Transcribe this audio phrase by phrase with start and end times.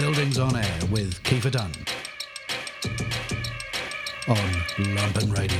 [0.00, 1.72] Buildings on Air with Kiefer Dunn
[4.28, 4.36] on
[4.94, 5.58] Lumpen Radio.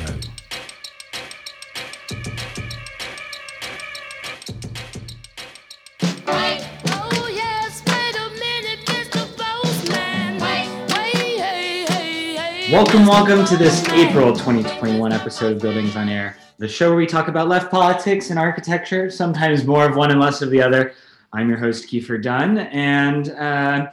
[12.70, 17.06] Welcome, welcome to this April 2021 episode of Buildings on Air, the show where we
[17.06, 20.92] talk about left politics and architecture, sometimes more of one and less of the other.
[21.32, 23.90] I'm your host, Kiefer Dunn, and uh,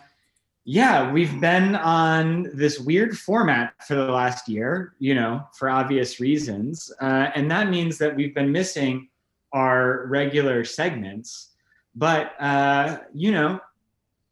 [0.67, 6.19] yeah, we've been on this weird format for the last year, you know, for obvious
[6.19, 6.91] reasons.
[6.99, 9.07] Uh, and that means that we've been missing
[9.53, 11.51] our regular segments.
[11.93, 13.59] But, uh, you know,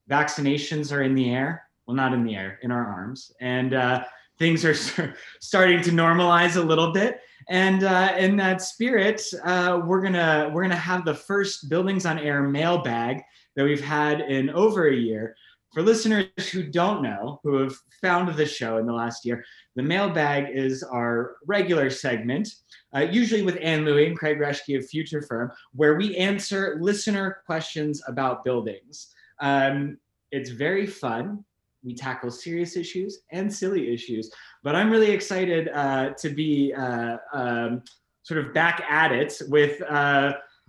[0.09, 1.67] vaccinations are in the air.
[1.85, 3.31] Well, not in the air, in our arms.
[3.39, 4.03] And uh,
[4.39, 4.73] things are
[5.39, 7.21] starting to normalize a little bit.
[7.49, 12.17] And uh, in that spirit, uh, we're gonna we're gonna have the first Buildings on
[12.17, 13.21] Air mailbag
[13.55, 15.35] that we've had in over a year.
[15.73, 19.43] For listeners who don't know, who have found the show in the last year,
[19.75, 22.47] the mailbag is our regular segment,
[22.95, 27.41] uh, usually with Ann Lui and Craig Reschke of Future Firm, where we answer listener
[27.47, 29.15] questions about buildings.
[29.39, 29.97] Um,
[30.31, 31.43] it's very fun
[31.83, 34.31] we tackle serious issues and silly issues.
[34.63, 37.83] But I'm really excited uh, to be uh, um,
[38.23, 39.81] sort of back at it with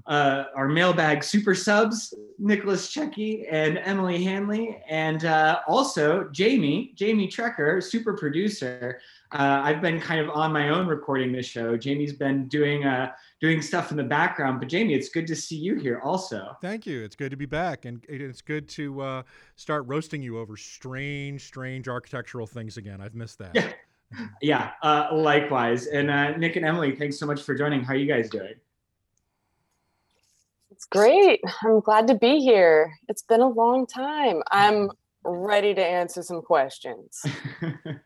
[0.06, 6.92] uh, uh our mailbag super subs, Nicholas Checky and Emily Hanley, and uh, also Jamie,
[6.94, 9.00] Jamie Trecker, super producer.
[9.32, 11.76] Uh, I've been kind of on my own recording this show.
[11.76, 12.84] Jamie's been doing
[13.44, 14.58] doing stuff in the background.
[14.58, 16.56] But Jamie, it's good to see you here also.
[16.62, 17.04] Thank you.
[17.04, 19.22] It's good to be back, and it's good to uh,
[19.56, 23.02] start roasting you over strange, strange architectural things again.
[23.02, 23.54] I've missed that.
[23.54, 24.70] Yeah, yeah.
[24.82, 25.88] Uh, likewise.
[25.88, 27.82] And uh, Nick and Emily, thanks so much for joining.
[27.82, 28.54] How are you guys doing?
[30.74, 31.40] It's great.
[31.62, 32.92] I'm glad to be here.
[33.08, 34.42] It's been a long time.
[34.50, 34.90] I'm
[35.24, 37.24] ready to answer some questions.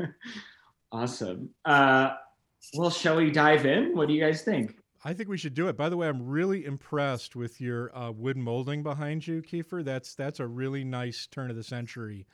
[0.93, 1.49] awesome.
[1.65, 2.11] Uh,
[2.75, 3.97] well, shall we dive in?
[3.97, 4.77] What do you guys think?
[5.03, 5.79] I think we should do it.
[5.79, 9.83] By the way, I'm really impressed with your uh, wood molding behind you, Kiefer.
[9.83, 12.27] That's that's a really nice turn of the century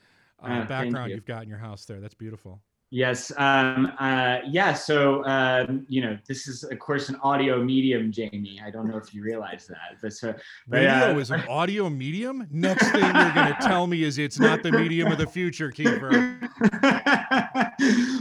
[0.43, 1.15] uh, uh, background you.
[1.15, 2.01] have got in your house there.
[2.01, 2.59] That's beautiful.
[2.91, 3.31] Yes.
[3.37, 4.73] Um, uh, yeah.
[4.73, 8.61] So, um, you know, this is, of course, an audio medium, Jamie.
[8.63, 9.99] I don't know if you realize that.
[10.01, 10.33] But, so,
[10.67, 12.47] but, Radio uh, is an audio medium?
[12.51, 15.71] Next thing you're going to tell me is it's not the medium of the future,
[15.71, 16.39] Kiefer.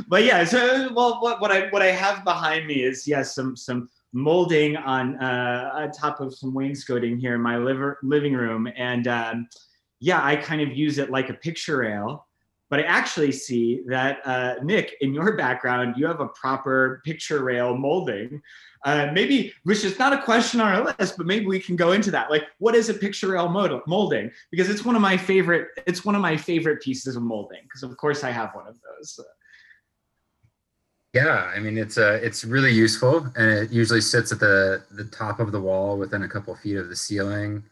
[0.08, 3.56] but yeah, so, well, what, what, I, what I have behind me is, yes, some,
[3.56, 8.68] some molding on uh, on top of some wainscoting here in my liver, living room,
[8.76, 9.48] and um,
[10.00, 12.23] yeah, I kind of use it like a picture rail.
[12.70, 17.44] But I actually see that uh, Nick, in your background, you have a proper picture
[17.44, 18.40] rail molding.
[18.84, 21.92] Uh, maybe, which is not a question on our list, but maybe we can go
[21.92, 22.30] into that.
[22.30, 23.48] Like, what is a picture rail
[23.86, 24.30] molding?
[24.50, 25.68] Because it's one of my favorite.
[25.86, 27.62] It's one of my favorite pieces of molding.
[27.62, 29.20] Because of course I have one of those.
[31.14, 35.04] Yeah, I mean it's uh it's really useful, and it usually sits at the the
[35.04, 37.62] top of the wall within a couple feet of the ceiling,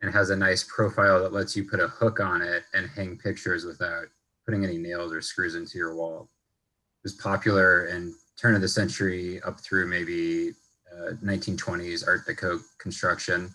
[0.00, 3.18] and has a nice profile that lets you put a hook on it and hang
[3.18, 4.06] pictures without
[4.44, 6.28] putting any nails or screws into your wall.
[7.02, 10.52] It was popular in turn of the century up through maybe
[10.92, 13.54] uh, 1920s Art Deco construction,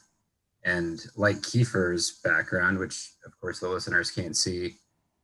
[0.63, 4.75] and like Kiefer's background, which of course the listeners can't see,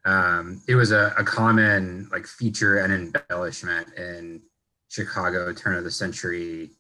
[0.06, 4.42] um, it was a, a common like feature and embellishment in
[4.90, 6.72] Chicago turn of the century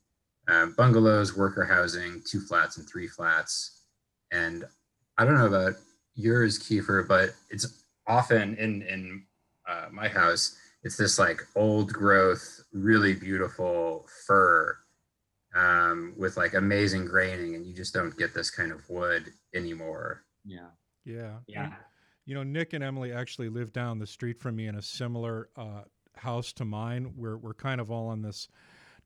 [0.47, 3.81] um, bungalows, worker housing, two flats and three flats.
[4.31, 4.65] And
[5.17, 5.73] I don't know about
[6.15, 9.23] yours, Kiefer, but it's often in in
[9.67, 10.57] uh, my house.
[10.83, 14.77] It's this like old growth, really beautiful fir
[15.55, 20.23] um, with like amazing graining, and you just don't get this kind of wood anymore.
[20.45, 20.67] Yeah.
[21.05, 21.37] Yeah.
[21.47, 21.73] Yeah.
[22.25, 25.49] You know, Nick and Emily actually live down the street from me in a similar
[25.55, 25.83] uh,
[26.15, 27.13] house to mine.
[27.15, 28.47] We're we're kind of all on this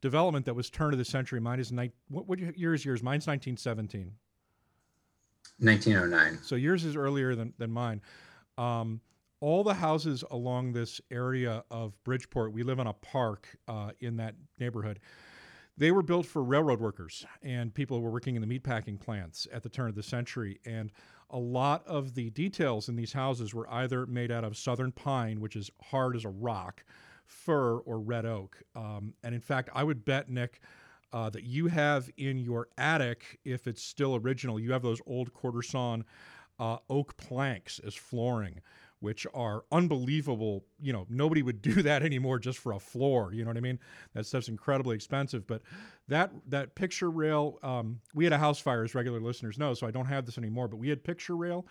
[0.02, 1.40] development that was turn of the century.
[1.40, 3.02] Mine is ni- what, what year is yours?
[3.02, 4.13] Mine's 1917.
[5.60, 6.44] 1909.
[6.44, 8.01] So yours is earlier than than mine.
[8.57, 9.01] Um,
[9.39, 14.18] all the houses along this area of Bridgeport, we live on a park uh, in
[14.18, 15.00] that neighborhood.
[15.77, 19.48] They were built for railroad workers and people who were working in the meatpacking plants
[19.54, 20.59] at the turn of the century.
[20.65, 20.92] And
[21.30, 25.39] a lot of the details in these houses were either made out of southern pine,
[25.39, 26.83] which is hard as a rock,
[27.27, 28.63] fir, or red oak.
[28.75, 30.62] Um, and in fact, I would bet, Nick,
[31.13, 35.31] uh, that you have in your attic, if it's still original, you have those old
[35.33, 36.06] quarter sawn
[36.59, 38.62] uh, oak planks as flooring
[39.00, 40.65] which are unbelievable.
[40.81, 43.33] You know, nobody would do that anymore just for a floor.
[43.33, 43.80] You know what I mean?
[44.13, 45.45] That stuff's incredibly expensive.
[45.45, 45.62] But
[46.07, 49.88] that that picture rail, um, we had a house fire, as regular listeners know, so
[49.88, 50.68] I don't have this anymore.
[50.68, 51.65] But we had picture rail,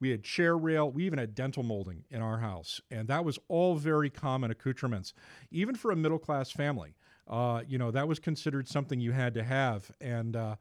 [0.00, 0.90] We had chair rail.
[0.90, 5.14] We even had dental molding in our house, and that was all very common accoutrements,
[5.50, 6.96] even for a middle class family.
[7.28, 10.56] Uh, you know, that was considered something you had to have, and uh,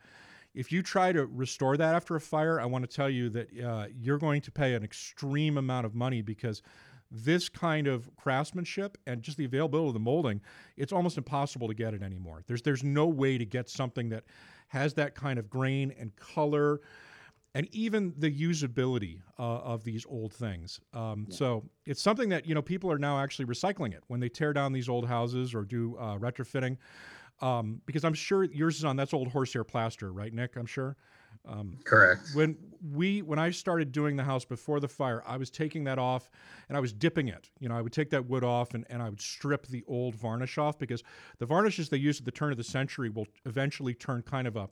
[0.53, 3.59] if you try to restore that after a fire, I want to tell you that
[3.59, 6.61] uh, you're going to pay an extreme amount of money because
[7.09, 10.41] this kind of craftsmanship and just the availability of the molding,
[10.77, 12.41] it's almost impossible to get it anymore.
[12.47, 14.23] There's there's no way to get something that
[14.69, 16.79] has that kind of grain and color
[17.53, 20.79] and even the usability uh, of these old things.
[20.93, 21.35] Um, yeah.
[21.35, 24.53] So it's something that you know people are now actually recycling it when they tear
[24.53, 26.77] down these old houses or do uh, retrofitting.
[27.41, 30.55] Um, because I'm sure yours is on that's old horsehair plaster, right, Nick?
[30.55, 30.95] I'm sure.
[31.47, 32.21] Um, Correct.
[32.35, 32.55] When
[32.93, 36.29] we when I started doing the house before the fire, I was taking that off
[36.69, 37.49] and I was dipping it.
[37.59, 40.13] You know, I would take that wood off and, and I would strip the old
[40.15, 41.03] varnish off because
[41.39, 44.55] the varnishes they used at the turn of the century will eventually turn kind of
[44.55, 44.69] a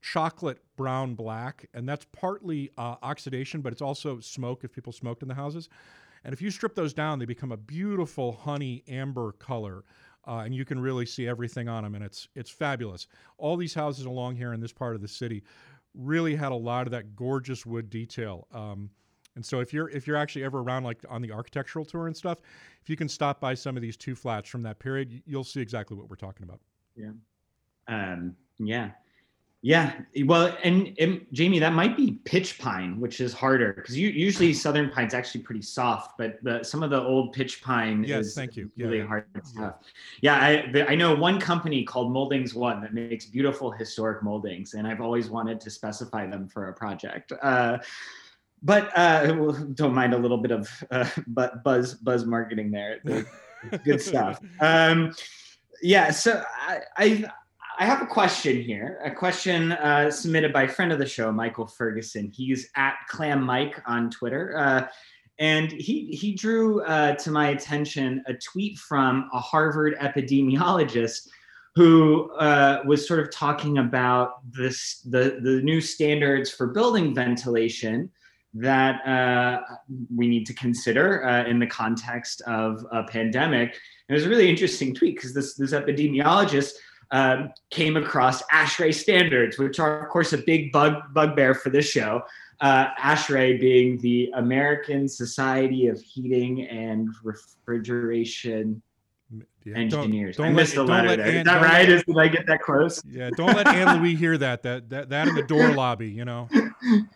[0.00, 5.22] chocolate brown black, and that's partly uh, oxidation, but it's also smoke if people smoked
[5.22, 5.68] in the houses.
[6.24, 9.84] And if you strip those down, they become a beautiful honey amber color.
[10.28, 13.06] Uh, and you can really see everything on them, and it's it's fabulous.
[13.38, 15.42] All these houses along here in this part of the city
[15.94, 18.46] really had a lot of that gorgeous wood detail.
[18.52, 18.90] Um,
[19.36, 22.16] and so if you're if you're actually ever around like on the architectural tour and
[22.16, 22.40] stuff,
[22.82, 25.60] if you can stop by some of these two flats from that period, you'll see
[25.60, 26.60] exactly what we're talking about.
[26.94, 27.12] Yeah.
[27.86, 28.90] Um, yeah.
[29.60, 29.92] Yeah,
[30.24, 34.88] well, and, and, Jamie, that might be pitch pine, which is harder because usually southern
[34.88, 38.54] pine's actually pretty soft, but the, some of the old pitch pine yes, is thank
[38.54, 38.70] you.
[38.76, 39.74] really yeah, hard stuff.
[40.20, 44.74] Yeah, I, the, I know one company called Moldings One that makes beautiful historic moldings,
[44.74, 47.32] and I've always wanted to specify them for a project.
[47.42, 47.78] Uh,
[48.62, 49.26] but uh,
[49.74, 53.00] don't mind a little bit of uh, buzz buzz marketing there.
[53.84, 54.38] Good stuff.
[54.60, 55.12] Um,
[55.82, 57.24] yeah, so I, I
[57.80, 61.30] I have a question here, a question uh, submitted by a friend of the show,
[61.30, 62.28] Michael Ferguson.
[62.28, 64.58] He's at Clam Mike on Twitter.
[64.58, 64.88] Uh,
[65.38, 71.28] and he, he drew uh, to my attention a tweet from a Harvard epidemiologist
[71.76, 78.10] who uh, was sort of talking about this, the, the new standards for building ventilation
[78.54, 79.60] that uh,
[80.12, 83.78] we need to consider uh, in the context of a pandemic.
[84.08, 86.72] And it was a really interesting tweet because this, this epidemiologist
[87.10, 91.88] um, came across ASHRAE standards, which are, of course, a big bug bugbear for this
[91.88, 92.22] show.
[92.60, 98.82] Uh, ASHRAE being the American Society of Heating and Refrigeration
[99.64, 100.36] yeah, engineers.
[100.36, 101.26] Don't, don't I missed let, the letter there.
[101.26, 101.88] Ann, Is that right?
[101.88, 103.02] Is, did I get that close?
[103.06, 104.62] Yeah, don't let Ann Lui hear that.
[104.62, 106.48] That that that in the door lobby, you know.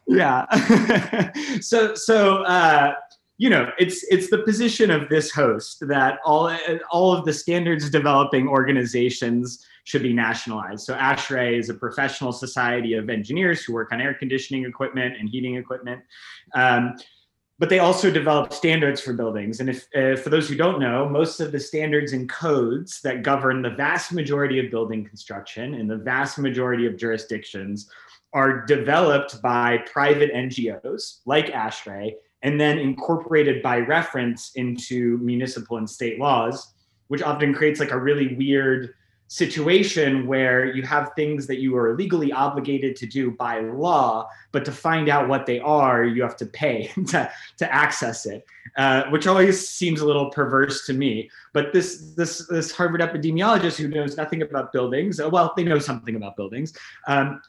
[0.06, 1.32] yeah.
[1.60, 2.94] so so uh,
[3.38, 6.54] you know it's it's the position of this host that all
[6.90, 10.84] all of the standards developing organizations should be nationalized.
[10.84, 15.28] So ASHRAE is a professional society of engineers who work on air conditioning equipment and
[15.28, 16.02] heating equipment.
[16.54, 16.94] Um,
[17.58, 19.60] but they also develop standards for buildings.
[19.60, 23.22] And if, uh, for those who don't know, most of the standards and codes that
[23.22, 27.88] govern the vast majority of building construction in the vast majority of jurisdictions
[28.32, 35.88] are developed by private NGOs like ASHRAE and then incorporated by reference into municipal and
[35.88, 36.74] state laws,
[37.08, 38.94] which often creates like a really weird
[39.32, 44.62] situation where you have things that you are legally obligated to do by law, but
[44.62, 48.44] to find out what they are, you have to pay to, to access it,
[48.76, 51.30] uh, which always seems a little perverse to me.
[51.54, 55.78] But this this this Harvard epidemiologist who knows nothing about buildings, uh, well, they know
[55.78, 56.74] something about buildings,
[57.06, 57.40] um,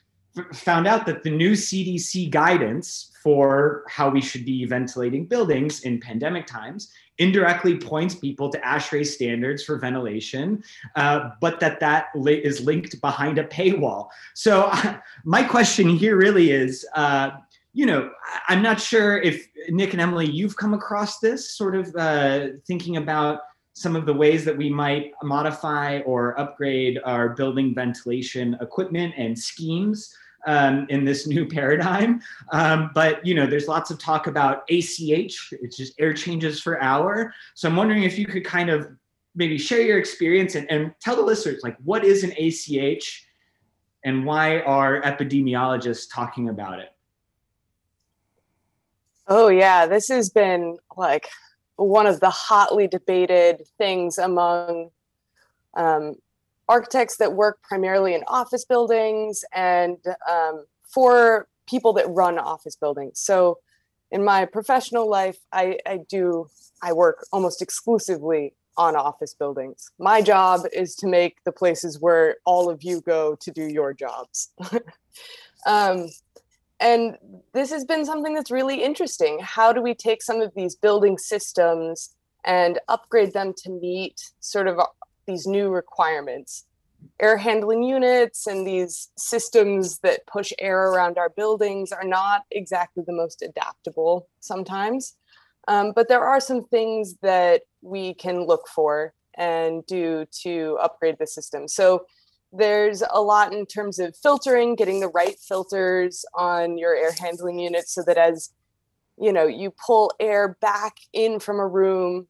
[0.54, 6.00] found out that the new CDC guidance for how we should be ventilating buildings in
[6.00, 10.63] pandemic times indirectly points people to ASHRAE standards for ventilation,
[10.96, 14.10] uh, but that that li- is linked behind a paywall.
[14.34, 17.32] So uh, my question here really is, uh,
[17.74, 18.12] you know,
[18.50, 22.98] I'm not sure if Nick and Emily, you've come across this sort of uh, thinking
[22.98, 23.42] about
[23.74, 29.38] some of the ways that we might modify or upgrade our building ventilation equipment and
[29.38, 30.15] schemes
[30.46, 32.22] um, in this new paradigm.
[32.52, 35.54] Um, but you know, there's lots of talk about ACH.
[35.62, 37.34] It's just air changes per hour.
[37.54, 38.88] So I'm wondering if you could kind of
[39.36, 43.26] maybe share your experience and, and tell the listeners like what is an ACH
[44.04, 46.90] and why are epidemiologists talking about it?
[49.28, 51.30] Oh yeah, this has been like
[51.78, 54.92] one of the hotly debated things among
[55.76, 56.16] um,
[56.70, 59.98] architects that work primarily in office buildings and
[60.29, 63.20] um, for people that run office buildings.
[63.20, 63.60] So
[64.12, 66.48] in my professional life, I, I do,
[66.82, 69.91] I work almost exclusively on office buildings.
[70.00, 73.93] My job is to make the places where all of you go to do your
[73.93, 74.51] jobs.
[75.65, 76.10] um,
[76.79, 77.17] and
[77.53, 79.39] this has been something that's really interesting.
[79.41, 82.15] How do we take some of these building systems
[82.46, 84.79] and upgrade them to meet sort of
[85.25, 86.65] these new requirements?
[87.20, 93.03] Air handling units and these systems that push air around our buildings are not exactly
[93.06, 95.15] the most adaptable sometimes.
[95.68, 101.18] Um, but there are some things that we can look for and do to upgrade
[101.20, 101.68] the system.
[101.68, 102.06] So
[102.51, 107.60] there's a lot in terms of filtering, getting the right filters on your air handling
[107.60, 108.51] unit so that as
[109.18, 112.27] you know, you pull air back in from a room,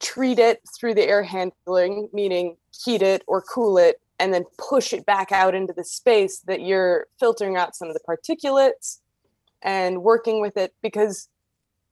[0.00, 4.92] treat it through the air handling, meaning heat it or cool it, and then push
[4.92, 8.98] it back out into the space that you're filtering out some of the particulates
[9.62, 11.28] and working with it because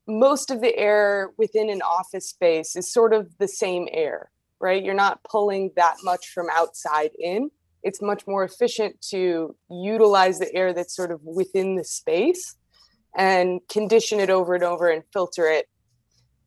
[0.06, 4.82] most of the air within an office space is sort of the same air, right?
[4.82, 7.50] You're not pulling that much from outside in.
[7.82, 12.56] It's much more efficient to utilize the air that's sort of within the space
[13.16, 15.68] and condition it over and over and filter it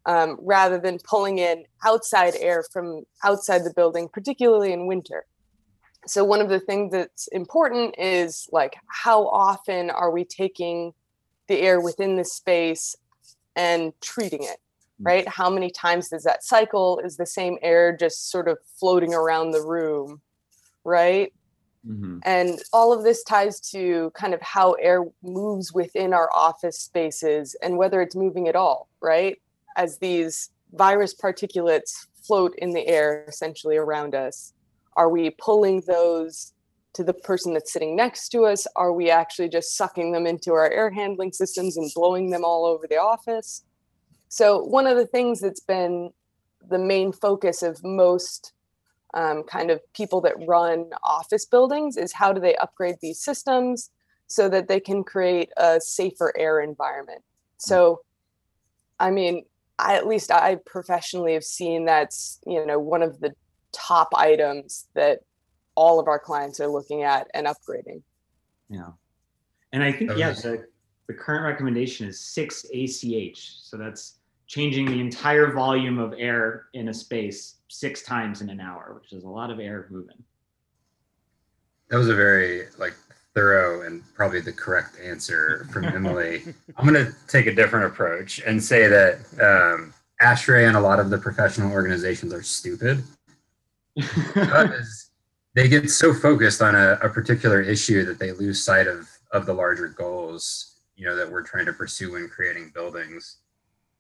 [0.06, 5.26] um, rather than pulling in outside air from outside the building, particularly in winter.
[6.08, 10.94] So, one of the things that's important is like how often are we taking
[11.48, 12.96] the air within the space
[13.56, 14.58] and treating it
[15.02, 15.06] mm.
[15.06, 19.14] right how many times does that cycle is the same air just sort of floating
[19.14, 20.22] around the room
[20.84, 21.34] right
[21.86, 22.20] mm-hmm.
[22.24, 27.56] and all of this ties to kind of how air moves within our office spaces
[27.62, 29.42] and whether it's moving at all right
[29.78, 34.54] as these virus particulates float in the air essentially around us
[34.96, 36.54] are we pulling those
[36.94, 38.68] to the person that's sitting next to us?
[38.76, 42.66] Are we actually just sucking them into our air handling systems and blowing them all
[42.66, 43.64] over the office?
[44.28, 46.12] So, one of the things that's been
[46.70, 48.54] the main focus of most
[49.14, 53.90] um, kind of people that run office buildings is how do they upgrade these systems
[54.28, 57.22] so that they can create a safer air environment.
[57.58, 58.02] So,
[59.00, 59.44] I mean,
[59.82, 63.34] I, at least I professionally have seen that's you know one of the
[63.72, 65.20] top items that
[65.76, 68.02] all of our clients are looking at and upgrading.
[68.70, 68.90] Yeah.
[69.74, 70.66] And I think, yeah, the,
[71.08, 73.58] the current recommendation is six ACH.
[73.62, 78.60] So that's changing the entire volume of air in a space six times in an
[78.60, 80.22] hour, which is a lot of air moving.
[81.90, 82.94] That was a very like
[83.34, 86.44] thorough and probably the correct answer from Emily.
[86.78, 91.00] I'm going to take a different approach and say that um, ASHRAE and a lot
[91.00, 93.04] of the professional organizations are stupid.
[93.96, 95.10] because
[95.56, 99.46] they get so focused on a, a, particular issue that they lose sight of of
[99.46, 103.40] the larger goals you know that we're trying to pursue in creating buildings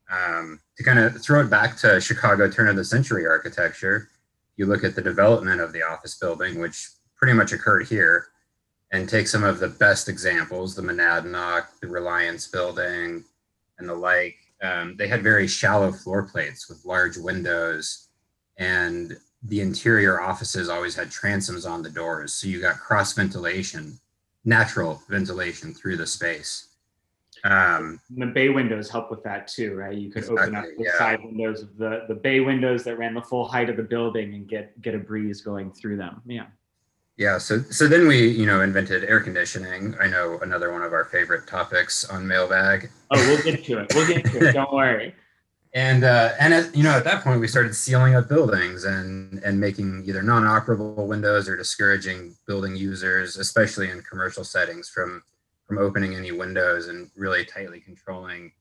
[0.09, 4.09] um, to kind of throw it back to chicago turn of the century architecture
[4.55, 8.27] you look at the development of the office building which pretty much occurred here
[8.91, 13.23] and take some of the best examples the monadnock the reliance building
[13.79, 18.09] and the like um, they had very shallow floor plates with large windows
[18.57, 22.33] and the interior offices always had transoms on the doors.
[22.33, 23.99] So you got cross ventilation,
[24.45, 26.67] natural ventilation through the space.
[27.43, 29.97] Um, the bay windows help with that too, right?
[29.97, 30.97] You could exactly, open up the yeah.
[30.99, 34.35] side windows of the, the bay windows that ran the full height of the building
[34.35, 36.21] and get, get a breeze going through them.
[36.27, 36.45] Yeah.
[37.21, 37.37] Yeah.
[37.37, 39.93] So, so then we, you know, invented air conditioning.
[40.01, 42.89] I know another one of our favorite topics on mailbag.
[43.11, 43.91] Oh, we'll get to it.
[43.93, 44.53] We'll get to it.
[44.53, 45.13] Don't worry
[45.73, 49.39] and uh, and at, you know at that point we started sealing up buildings and
[49.43, 55.23] and making either non-operable windows or discouraging building users especially in commercial settings from
[55.65, 58.51] from opening any windows and really tightly controlling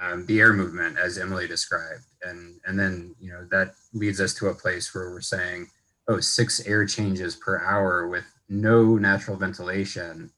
[0.00, 4.34] um, the air movement as emily described and and then you know that leads us
[4.34, 5.68] to a place where we're saying
[6.10, 10.30] oh six air changes per hour with no natural ventilation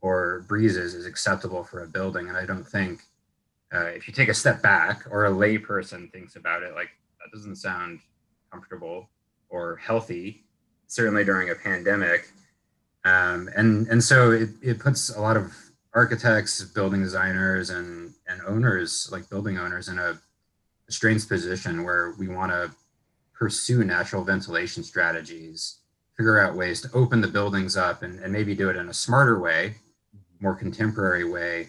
[0.00, 3.00] or breezes is acceptable for a building and i don't think
[3.74, 7.36] uh, if you take a step back or a layperson thinks about it, like that
[7.36, 7.98] doesn't sound
[8.50, 9.08] comfortable
[9.48, 10.44] or healthy,
[10.86, 12.28] certainly during a pandemic.
[13.04, 15.52] Um, and and so it, it puts a lot of
[15.92, 20.18] architects, building designers, and and owners, like building owners, in a
[20.88, 22.70] strange position where we want to
[23.34, 25.78] pursue natural ventilation strategies,
[26.16, 28.94] figure out ways to open the buildings up, and, and maybe do it in a
[28.94, 29.74] smarter way,
[30.40, 31.68] more contemporary way.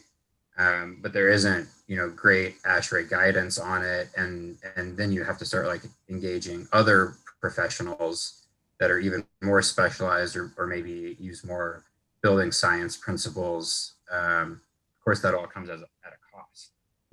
[0.58, 5.24] Um, but there isn't you know great ASHRAE guidance on it and and then you
[5.24, 8.44] have to start like engaging other professionals
[8.80, 11.84] that are even more specialized or, or maybe use more
[12.22, 14.62] building science principles um,
[14.98, 15.88] of course that all comes as a,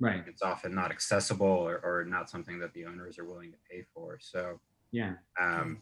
[0.03, 0.23] right.
[0.27, 3.83] it's often not accessible or, or not something that the owners are willing to pay
[3.93, 4.59] for so
[4.91, 5.13] yeah.
[5.39, 5.81] um,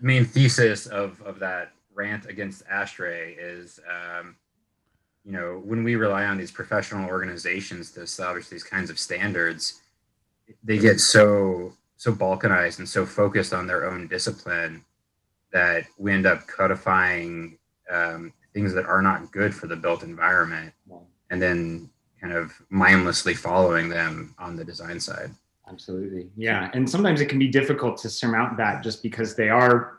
[0.00, 4.36] main thesis of of that rant against ASHRAE is um,
[5.24, 9.80] you know, when we rely on these professional organizations to establish these kinds of standards,
[10.62, 14.84] they get so so balkanized and so focused on their own discipline
[15.52, 17.56] that we end up codifying
[17.90, 20.74] um, things that are not good for the built environment,
[21.30, 21.88] and then
[22.24, 25.30] kind of mindlessly following them on the design side.
[25.68, 26.30] Absolutely.
[26.36, 26.70] Yeah.
[26.72, 29.98] And sometimes it can be difficult to surmount that just because they are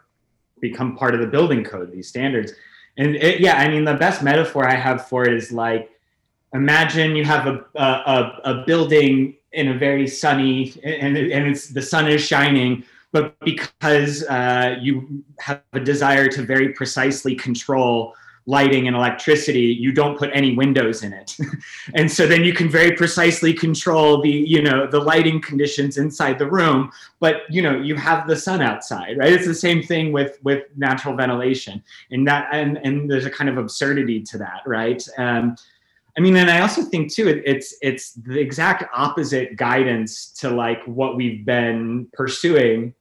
[0.59, 2.53] become part of the building code, these standards.
[2.97, 5.91] And it, yeah, I mean, the best metaphor I have for it is like
[6.53, 11.81] imagine you have a, a, a building in a very sunny and, and it's the
[11.81, 18.15] sun is shining, but because uh, you have a desire to very precisely control
[18.47, 21.35] lighting and electricity, you don't put any windows in it.
[21.95, 26.37] and so then you can very precisely control the, you know, the lighting conditions inside
[26.37, 29.33] the room, but you know, you have the sun outside, right?
[29.33, 31.81] It's the same thing with with natural ventilation.
[32.11, 35.03] And that and and there's a kind of absurdity to that, right?
[35.17, 35.55] Um,
[36.17, 40.49] I mean, and I also think too, it, it's it's the exact opposite guidance to
[40.49, 42.93] like what we've been pursuing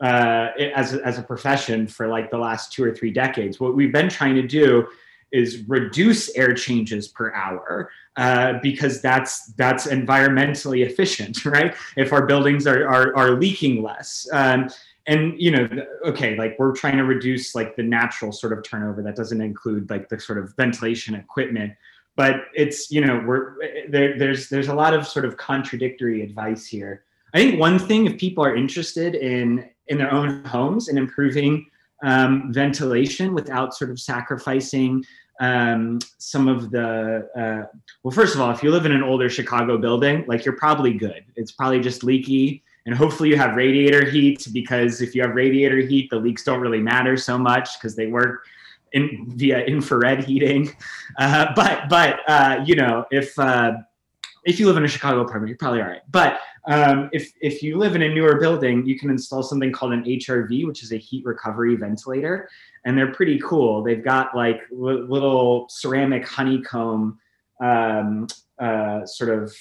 [0.00, 3.60] uh, as, as a profession for like the last two or three decades.
[3.60, 4.86] What we've been trying to do
[5.32, 11.74] is reduce air changes per hour uh, because that's that's environmentally efficient, right?
[11.96, 14.28] If our buildings are are, are leaking less.
[14.32, 14.68] Um,
[15.06, 15.68] and you know
[16.04, 19.88] okay like we're trying to reduce like the natural sort of turnover that doesn't include
[19.90, 21.72] like the sort of ventilation equipment
[22.16, 23.54] but it's you know we're
[23.88, 27.04] there, there's there's a lot of sort of contradictory advice here
[27.34, 31.66] i think one thing if people are interested in in their own homes and improving
[32.02, 35.04] um, ventilation without sort of sacrificing
[35.40, 39.28] um, some of the uh, well first of all if you live in an older
[39.28, 41.24] chicago building like you're probably good.
[41.36, 45.78] It's probably just leaky and hopefully you have radiator heat because if you have radiator
[45.78, 48.46] heat the leaks don't really matter so much because they work
[48.92, 50.74] in, via infrared heating.
[51.18, 53.72] Uh, but but uh, you know if uh,
[54.44, 56.02] if you live in a chicago apartment you're probably all right.
[56.10, 59.92] But um, if if you live in a newer building, you can install something called
[59.92, 62.48] an HRV, which is a heat recovery ventilator,
[62.84, 63.82] and they're pretty cool.
[63.82, 67.18] They've got like little ceramic honeycomb
[67.60, 68.26] um,
[68.58, 69.54] uh, sort of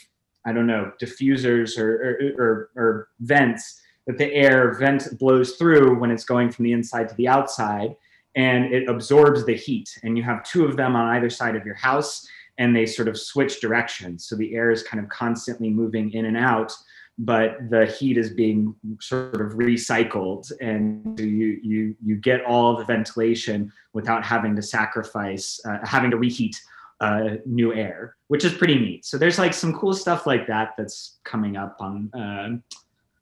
[0.46, 1.92] I don't know diffusers or,
[2.38, 6.72] or, or, or vents that the air vent blows through when it's going from the
[6.72, 7.96] inside to the outside
[8.36, 11.66] and it absorbs the heat and you have two of them on either side of
[11.66, 12.28] your house
[12.60, 14.28] and they sort of switch directions.
[14.28, 16.72] So the air is kind of constantly moving in and out
[17.20, 22.86] but the heat is being sort of recycled and you you you get all the
[22.86, 26.60] ventilation without having to sacrifice uh, having to reheat
[27.02, 29.06] uh, new air which is pretty neat.
[29.06, 32.78] So there's like some cool stuff like that that's coming up on uh,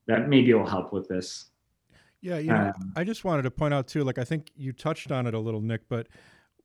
[0.06, 1.45] that maybe will help with this.
[2.21, 4.73] Yeah you know um, i just wanted to point out too like i think you
[4.73, 6.08] touched on it a little nick but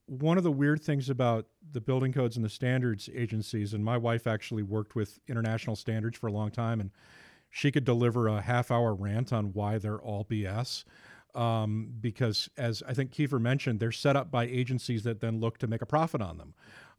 [0.07, 3.97] one of the weird things about the building codes and the standards agencies and my
[3.97, 6.91] wife actually worked with international standards for a long time and
[7.51, 10.85] she could deliver a half hour rant on why they're all BS.
[11.35, 15.57] Um, because, as I think Kiefer mentioned, they're set up by agencies that then look
[15.59, 16.53] to make a profit on them,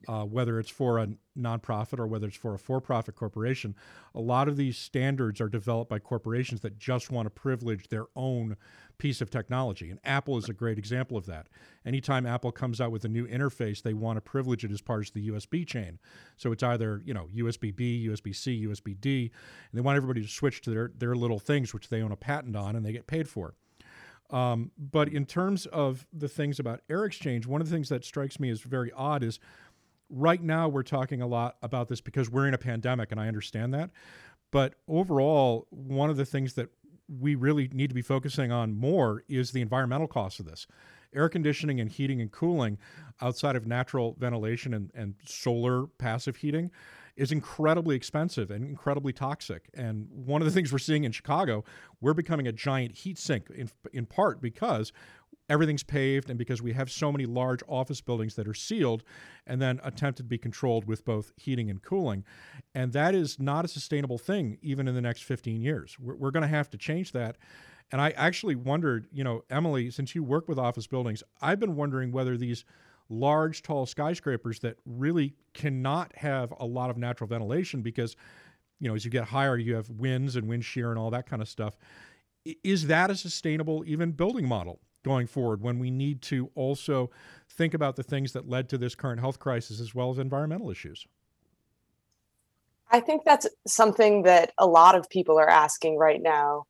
[0.08, 3.76] uh, whether it's for a nonprofit or whether it's for a for profit corporation.
[4.14, 8.06] A lot of these standards are developed by corporations that just want to privilege their
[8.16, 8.58] own
[8.98, 9.90] piece of technology.
[9.90, 11.48] And Apple is a great example of that.
[11.86, 15.08] Anytime Apple comes out with a new interface, they want to privilege it as part
[15.08, 16.00] of the USB chain.
[16.38, 19.32] So it's either, you know, USB B, USB C, USB D,
[19.72, 22.16] and they want everybody to switch to their, their little things, which they own a
[22.16, 23.56] patent on and they get paid for.
[24.30, 28.04] Um, but in terms of the things about Air Exchange, one of the things that
[28.04, 29.40] strikes me as very odd is
[30.10, 33.28] right now we're talking a lot about this because we're in a pandemic, and I
[33.28, 33.92] understand that.
[34.52, 36.70] But overall, one of the things that
[37.08, 40.68] we really need to be focusing on more is the environmental costs of this.
[41.14, 42.78] Air conditioning and heating and cooling
[43.22, 46.72] outside of natural ventilation and, and solar passive heating
[47.16, 49.70] is incredibly expensive and incredibly toxic.
[49.74, 51.64] And one of the things we're seeing in Chicago,
[52.02, 54.92] we're becoming a giant heat sink in, in part because
[55.54, 59.04] everything's paved and because we have so many large office buildings that are sealed
[59.46, 62.26] and then attempted to be controlled with both heating and cooling.
[62.74, 65.96] And that is not a sustainable thing even in the next 15 years.
[66.00, 67.38] We're, we're going to have to change that.
[67.92, 71.76] And I actually wondered, you know, Emily, since you work with office buildings, I've been
[71.76, 72.66] wondering whether these
[73.10, 78.16] large, tall skyscrapers that really cannot have a lot of natural ventilation because,
[78.80, 81.28] you know, as you get higher, you have winds and wind shear and all that
[81.28, 81.78] kind of stuff.
[82.64, 84.80] Is that a sustainable, even building model?
[85.04, 87.12] Going forward when we need to also
[87.50, 90.70] think about the things that led to this current health crisis as well as environmental
[90.70, 91.06] issues?
[92.90, 96.64] I think that's something that a lot of people are asking right now.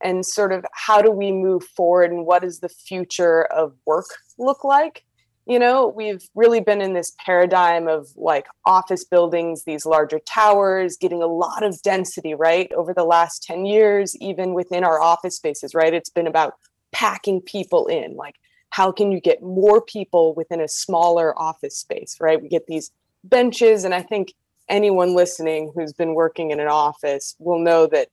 [0.00, 4.06] And sort of how do we move forward and what does the future of work
[4.38, 5.04] look like?
[5.48, 10.96] you know we've really been in this paradigm of like office buildings these larger towers
[10.96, 15.36] getting a lot of density right over the last 10 years even within our office
[15.36, 16.54] spaces right it's been about
[16.92, 18.36] packing people in like
[18.70, 22.40] how can you get more people within a smaller office space right?
[22.40, 22.90] We get these
[23.24, 24.32] benches and i think
[24.68, 28.08] anyone listening who's been working in an office will know that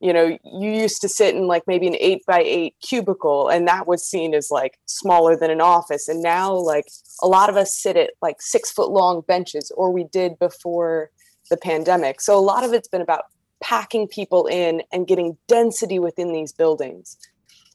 [0.00, 3.68] you know you used to sit in like maybe an eight by eight cubicle and
[3.68, 6.08] that was seen as like smaller than an office.
[6.08, 6.86] And now like
[7.22, 11.10] a lot of us sit at like six foot long benches or we did before
[11.50, 12.20] the pandemic.
[12.20, 13.24] So a lot of it's been about
[13.62, 17.18] packing people in and getting density within these buildings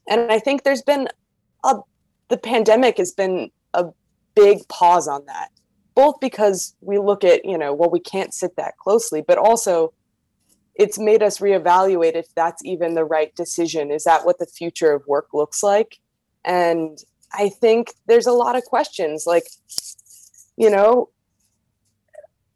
[0.09, 1.07] and i think there's been
[1.63, 1.75] a
[2.29, 3.85] the pandemic has been a
[4.35, 5.49] big pause on that
[5.95, 9.93] both because we look at you know well we can't sit that closely but also
[10.75, 13.91] it's made us reevaluate if that's even the right decision.
[13.91, 15.99] Is that what the future of work looks like?
[16.43, 16.97] And
[17.33, 19.47] I think there's a lot of questions like,
[20.57, 21.09] you know,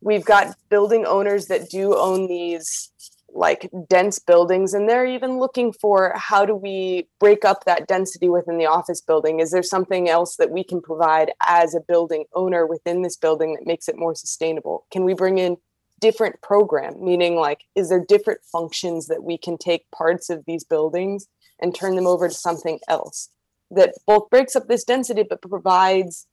[0.01, 2.88] we've got building owners that do own these
[3.33, 8.29] like dense buildings and they're even looking for how do we break up that density
[8.29, 9.39] within the office building?
[9.39, 13.53] Is there something else that we can provide as a building owner within this building
[13.53, 14.85] that makes it more sustainable?
[14.91, 15.57] Can we bring in
[15.99, 17.03] different program?
[17.03, 21.27] Meaning like is there different functions that we can take parts of these buildings
[21.59, 23.29] and turn them over to something else?
[23.71, 26.25] That both breaks up this density but provides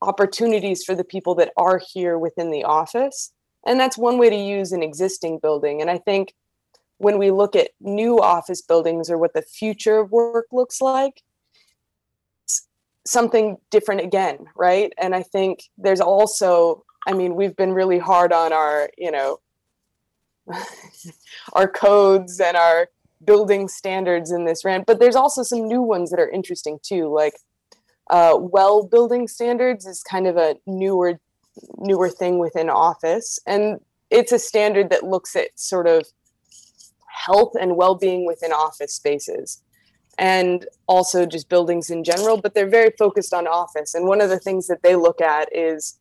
[0.00, 3.32] opportunities for the people that are here within the office
[3.66, 6.34] and that's one way to use an existing building and i think
[6.98, 11.22] when we look at new office buildings or what the future of work looks like
[13.06, 18.34] something different again right and i think there's also I mean, we've been really hard
[18.34, 19.38] on our, you know,
[21.54, 22.88] our codes and our
[23.24, 27.08] building standards in this rant, but there's also some new ones that are interesting too.
[27.12, 27.32] Like
[28.10, 31.18] uh, well building standards is kind of a newer
[31.78, 36.06] newer thing within office, and it's a standard that looks at sort of
[37.06, 39.62] health and well-being within office spaces
[40.16, 44.30] and also just buildings in general but they're very focused on office and one of
[44.30, 45.98] the things that they look at is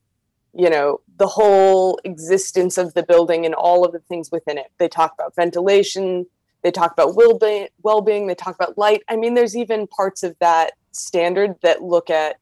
[0.53, 4.71] you know the whole existence of the building and all of the things within it.
[4.77, 6.25] They talk about ventilation
[6.63, 9.03] they talk about well-being, well-being they talk about light.
[9.07, 12.37] I mean there's even parts of that standard that look at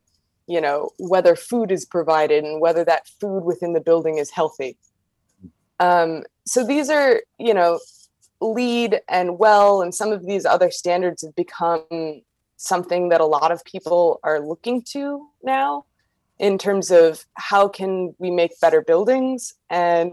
[0.48, 4.78] you know whether food is provided and whether that food within the building is healthy.
[5.80, 7.80] Um, so these are you know
[8.42, 12.22] LEED and well and some of these other standards have become
[12.58, 15.86] something that a lot of people are looking to now
[16.38, 19.54] in terms of how can we make better buildings.
[19.70, 20.12] And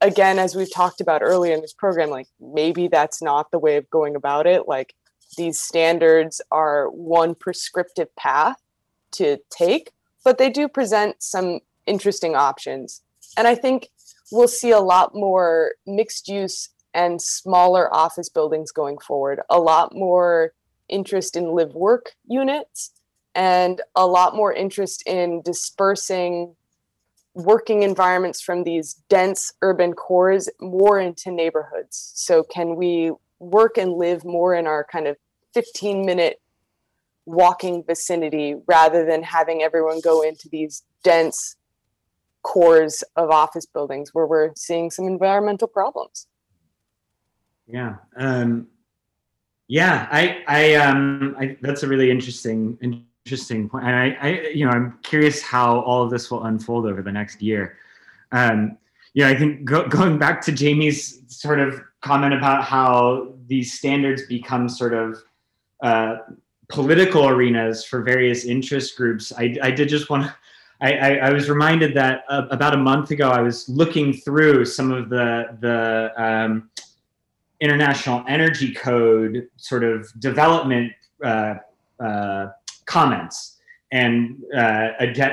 [0.00, 3.76] again as we've talked about earlier in this program like maybe that's not the way
[3.76, 4.68] of going about it.
[4.68, 4.94] Like
[5.36, 8.56] these standards are one prescriptive path
[9.12, 9.92] to take
[10.24, 13.02] but they do present some interesting options
[13.36, 13.88] and i think
[14.30, 19.94] we'll see a lot more mixed use and smaller office buildings going forward a lot
[19.94, 20.52] more
[20.88, 22.92] interest in live work units
[23.34, 26.54] and a lot more interest in dispersing
[27.34, 32.12] working environments from these dense urban cores more into neighborhoods.
[32.14, 35.16] So, can we work and live more in our kind of
[35.54, 36.40] 15 minute
[37.26, 41.56] walking vicinity rather than having everyone go into these dense
[42.42, 46.26] cores of office buildings where we're seeing some environmental problems?
[47.66, 47.96] Yeah.
[48.16, 48.66] Um,
[49.68, 52.76] yeah, I, I, um, I, that's a really interesting,
[53.24, 53.86] interesting point.
[53.86, 57.12] And I, I, you know, I'm curious how all of this will unfold over the
[57.12, 57.78] next year.
[58.32, 58.76] Um,
[59.14, 63.72] you know, I think go, going back to Jamie's sort of comment about how these
[63.72, 65.22] standards become sort of
[65.82, 66.16] uh,
[66.68, 69.32] political arenas for various interest groups.
[69.36, 70.34] I, I did just want to.
[70.80, 74.90] I, I, was reminded that uh, about a month ago I was looking through some
[74.90, 76.70] of the the um,
[77.60, 80.92] international energy code sort of development
[81.24, 81.54] uh,
[82.00, 82.48] uh,
[82.86, 83.60] comments
[83.92, 84.88] and uh,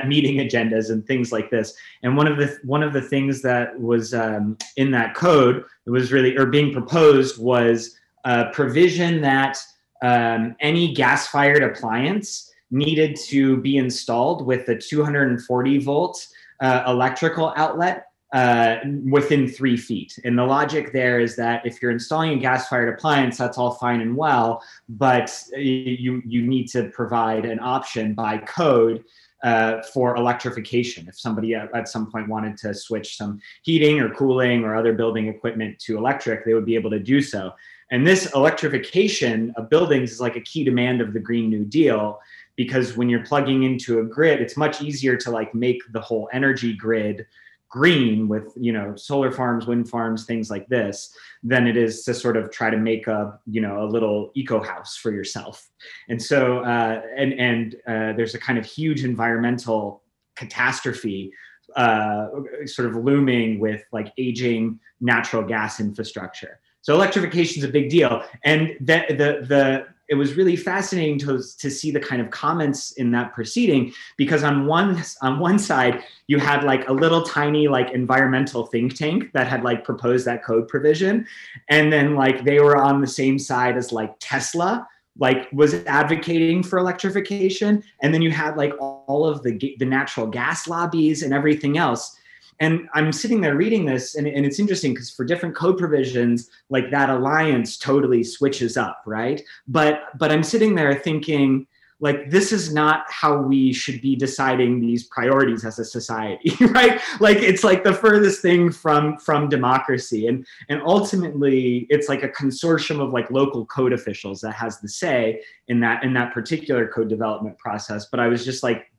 [0.06, 1.74] meeting agendas and things like this.
[2.04, 5.90] And one of the one of the things that was um, in that code that
[5.90, 9.58] was really or being proposed was a provision that
[10.02, 16.26] um, any gas-fired appliance needed to be installed with a 240 volt
[16.60, 18.76] uh, electrical outlet uh,
[19.10, 20.18] within three feet.
[20.24, 24.00] And the logic there is that if you're installing a gas-fired appliance, that's all fine
[24.00, 29.04] and well, but you you need to provide an option by code
[29.42, 31.08] uh, for electrification.
[31.08, 34.92] If somebody at, at, some point wanted to switch some heating or cooling or other
[34.92, 37.52] building equipment to electric, they would be able to do so.
[37.90, 42.20] And this electrification of buildings is like a key demand of the Green New Deal
[42.56, 46.28] because when you're plugging into a grid, it's much easier to like make the whole
[46.32, 47.26] energy grid
[47.70, 52.12] green with you know solar farms wind farms things like this than it is to
[52.12, 55.68] sort of try to make a you know a little eco house for yourself.
[56.08, 60.02] And so uh, and and uh, there's a kind of huge environmental
[60.36, 61.32] catastrophe
[61.76, 62.26] uh,
[62.66, 68.22] sort of looming with like aging natural gas infrastructure so electrification is a big deal.
[68.44, 72.90] And the the the it was really fascinating to, to see the kind of comments
[72.92, 77.68] in that proceeding because on one on one side you had like a little tiny
[77.68, 81.26] like environmental think tank that had like proposed that code provision.
[81.68, 84.86] And then like they were on the same side as like tesla
[85.18, 87.82] like was advocating for electrification.
[88.02, 92.16] And then you had like all of the the natural gas lobbies and everything else
[92.60, 96.50] and i'm sitting there reading this and, and it's interesting because for different code provisions
[96.68, 99.42] like that alliance totally switches up right?
[99.66, 101.66] But but i'm sitting there thinking
[102.00, 107.00] like this is not how we should be deciding these priorities as a society right?
[107.20, 110.26] Like it's like the furthest thing from from democracy.
[110.26, 114.88] And and ultimately it's like a consortium of like local code officials that has the
[114.88, 118.06] say in that in that particular code development process.
[118.06, 118.89] But i was just like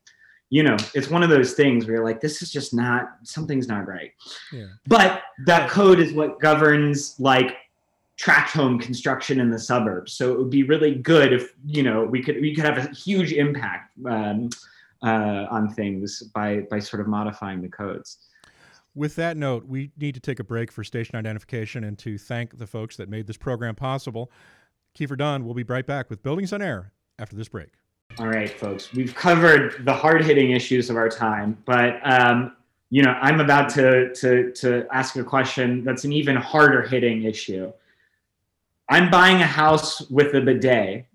[0.51, 3.69] you know, it's one of those things where you're like, this is just not something's
[3.69, 4.11] not right.
[4.51, 4.67] Yeah.
[4.85, 7.55] But that code is what governs like
[8.17, 10.13] tract home construction in the suburbs.
[10.13, 12.93] So it would be really good if you know we could we could have a
[12.93, 14.49] huge impact um,
[15.01, 18.17] uh, on things by by sort of modifying the codes.
[18.93, 22.57] With that note, we need to take a break for station identification and to thank
[22.57, 24.29] the folks that made this program possible.
[24.99, 27.69] Kiefer Dunn will be right back with Buildings on Air after this break.
[28.17, 32.55] All right, folks, we've covered the hard hitting issues of our time, but um,
[32.89, 37.23] you know, I'm about to, to, to ask a question that's an even harder hitting
[37.23, 37.71] issue.
[38.89, 41.05] I'm buying a house with a bidet.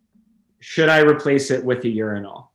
[0.60, 2.50] Should I replace it with a urinal?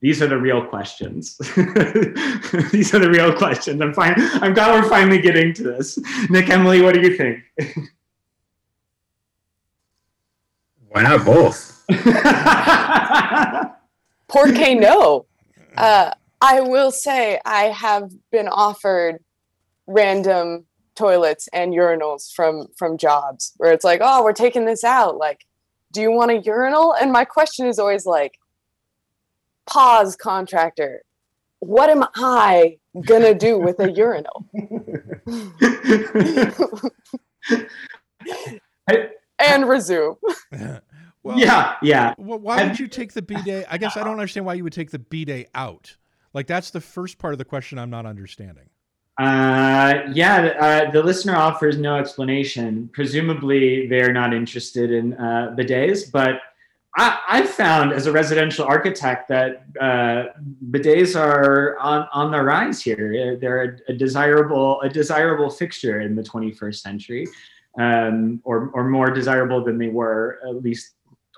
[0.00, 1.36] These are the real questions.
[1.38, 3.80] These are the real questions.
[3.80, 4.14] I'm fine.
[4.16, 5.98] I'm glad we're finally getting to this.
[6.30, 7.42] Nick, Emily, what do you think?
[10.88, 11.73] Why not both?
[14.28, 15.26] Por que no?
[15.76, 19.18] Uh, I will say I have been offered
[19.86, 25.16] random toilets and urinals from from jobs where it's like, oh, we're taking this out.
[25.16, 25.44] Like,
[25.92, 26.94] do you want a urinal?
[26.94, 28.38] And my question is always like,
[29.66, 31.02] pause, contractor.
[31.60, 34.46] What am I gonna do with a urinal?
[39.38, 40.16] and resume.
[41.24, 42.14] Well, yeah, yeah.
[42.18, 43.66] Well, why would you take the bidet?
[43.70, 45.96] I guess I don't understand why you would take the bidet out.
[46.34, 48.68] Like that's the first part of the question I'm not understanding.
[49.16, 52.90] Uh, yeah, uh, the listener offers no explanation.
[52.92, 56.40] Presumably, they're not interested in uh, bidets, but
[56.96, 60.24] I, I found as a residential architect that uh,
[60.70, 63.36] bidets are on, on the rise here.
[63.40, 67.26] They're a, a desirable a desirable fixture in the 21st century,
[67.78, 70.94] um, or or more desirable than they were at least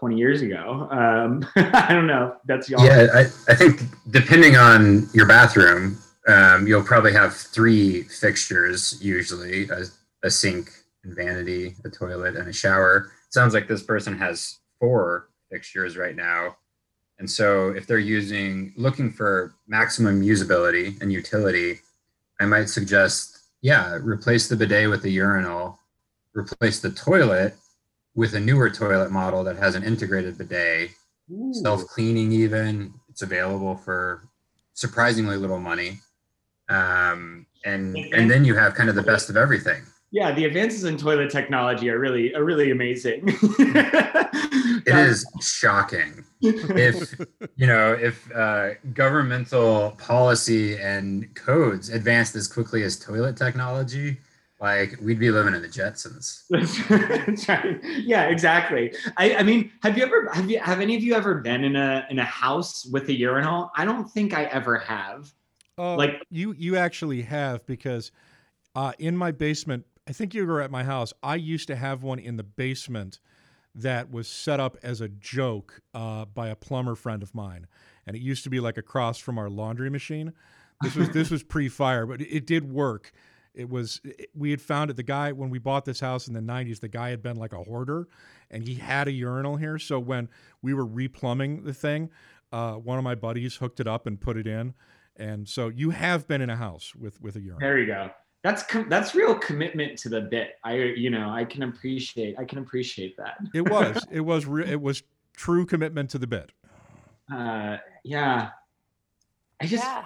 [0.07, 0.87] 20 years ago.
[0.88, 2.37] Um, I don't know.
[2.45, 2.85] That's y'all.
[2.85, 9.69] Yeah, I, I think depending on your bathroom, um, you'll probably have three fixtures usually
[9.69, 9.83] a,
[10.23, 10.71] a sink
[11.03, 13.11] and vanity, a toilet, and a shower.
[13.27, 16.57] It sounds like this person has four fixtures right now.
[17.19, 21.81] And so if they're using looking for maximum usability and utility,
[22.38, 25.81] I might suggest, yeah, replace the bidet with the urinal,
[26.33, 27.57] replace the toilet
[28.16, 30.90] with a newer toilet model that has an integrated bidet,
[31.52, 32.92] self cleaning, even.
[33.09, 34.29] It's available for
[34.72, 36.00] surprisingly little money.
[36.68, 39.83] Um, and and then you have kind of the best of everything.
[40.11, 43.22] Yeah, the advances in toilet technology are really are really amazing.
[43.26, 46.24] it is shocking.
[46.40, 47.14] If
[47.57, 54.18] you know, if uh, governmental policy and codes advanced as quickly as toilet technology,
[54.61, 56.45] like we'd be living in the Jetsons.
[56.51, 57.81] Right.
[58.07, 58.95] Yeah, exactly.
[59.16, 61.77] I, I mean, have you ever have you have any of you ever been in
[61.77, 63.71] a in a house with a urinal?
[63.77, 65.33] I don't think I ever have.
[65.79, 68.12] Uh, like you you actually have because
[68.75, 71.12] uh, in my basement, I think you were at my house.
[71.23, 73.19] I used to have one in the basement
[73.75, 77.66] that was set up as a joke uh, by a plumber friend of mine,
[78.07, 80.33] and it used to be like across from our laundry machine.
[80.83, 83.12] This was this was pre-fire, but it, it did work
[83.57, 86.35] it was it, we had found it the guy when we bought this house in
[86.35, 88.07] the 90s the guy had been like a hoarder
[88.51, 89.79] and he had a urinal here.
[89.79, 90.29] So when
[90.62, 92.11] we were replumbing the thing
[92.53, 94.75] uh, one of my buddies hooked it up and put it in.
[95.16, 97.61] And so you have been in a house with with a urinal.
[97.61, 98.11] There you go.
[98.42, 100.53] That's com- that's real commitment to the bit.
[100.62, 103.38] I you know i can appreciate i can appreciate that.
[103.55, 104.05] It was.
[104.11, 105.03] It was re- it was
[105.35, 106.53] true commitment to the bit.
[107.33, 108.51] Uh, yeah.
[109.61, 110.05] I just yeah.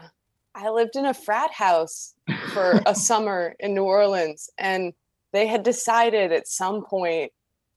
[0.55, 2.15] I lived in a frat house
[2.53, 4.93] for a summer in New Orleans, and
[5.33, 7.33] they had decided at some point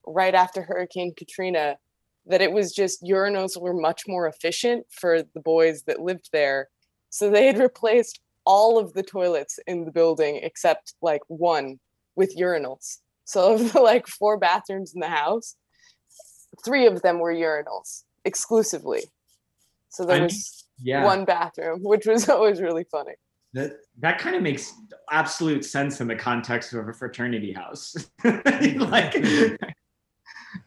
[0.06, 1.78] right after Hurricane Katrina
[2.26, 6.70] that it was just urinals were much more efficient for the boys that lived there.
[7.10, 11.80] So they had replaced all of the toilets in the building except like one
[12.16, 13.00] with urinals.
[13.26, 15.56] So of the like four bathrooms in the house,
[16.64, 19.04] three of them were urinals exclusively.
[19.90, 21.04] So there was yeah.
[21.04, 23.14] one bathroom, which was always really funny.
[23.54, 24.74] That that kind of makes
[25.12, 27.96] absolute sense in the context of a fraternity house.
[28.24, 29.16] like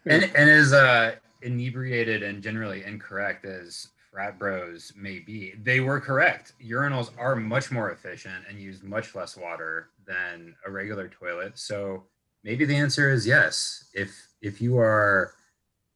[0.07, 6.01] and and as uh, inebriated and generally incorrect as frat bros may be, they were
[6.01, 6.53] correct.
[6.65, 11.59] Urinals are much more efficient and use much less water than a regular toilet.
[11.59, 12.05] So
[12.43, 13.91] maybe the answer is yes.
[13.93, 15.35] If if you are,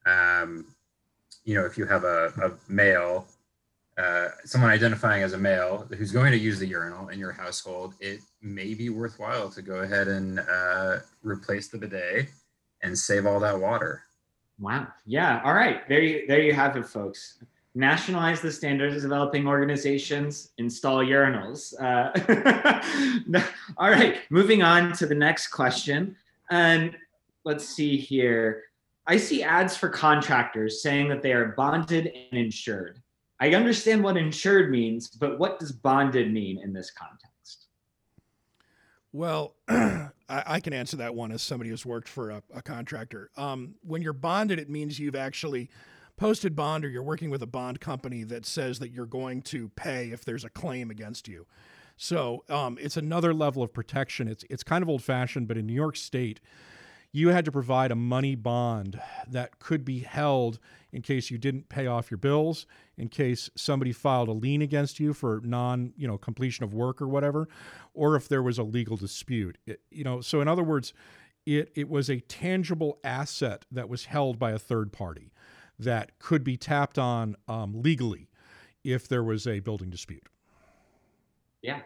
[0.07, 0.67] um,
[1.45, 3.27] you know, if you have a, a male,
[4.01, 7.95] uh, someone identifying as a male who's going to use the urinal in your household,
[8.01, 12.29] it may be worthwhile to go ahead and uh, replace the bidet
[12.83, 14.03] and save all that water.
[14.59, 14.89] Wow.
[15.07, 15.41] Yeah.
[15.45, 15.87] All right.
[15.89, 17.43] There you there you have it, folks.
[17.75, 21.73] Nationalize the standards of developing organizations, install urinals.
[21.81, 22.11] Uh,
[23.77, 24.19] all right.
[24.29, 26.17] Moving on to the next question.
[26.51, 26.97] And
[27.45, 28.65] let's see here.
[29.07, 33.01] I see ads for contractors saying that they are bonded and insured.
[33.41, 37.67] I understand what insured means, but what does bonded mean in this context?
[39.13, 43.31] Well, I, I can answer that one as somebody who's worked for a, a contractor.
[43.37, 45.71] Um, when you're bonded, it means you've actually
[46.17, 49.71] posted bond or you're working with a bond company that says that you're going to
[49.71, 51.47] pay if there's a claim against you.
[51.97, 54.29] So um, it's another level of protection.
[54.29, 56.41] It's it's kind of old fashioned, but in New York State,
[57.13, 60.59] you had to provide a money bond that could be held
[60.93, 65.01] in case you didn't pay off your bills, in case somebody filed a lien against
[65.01, 67.49] you for non, you know, completion of work or whatever,
[67.95, 69.59] or if there was a legal dispute.
[69.67, 70.93] It, you know, so in other words,
[71.47, 75.33] it it was a tangible asset that was held by a third party
[75.79, 78.29] that could be tapped on um, legally
[78.85, 80.29] if there was a building dispute.
[81.63, 81.81] Yeah,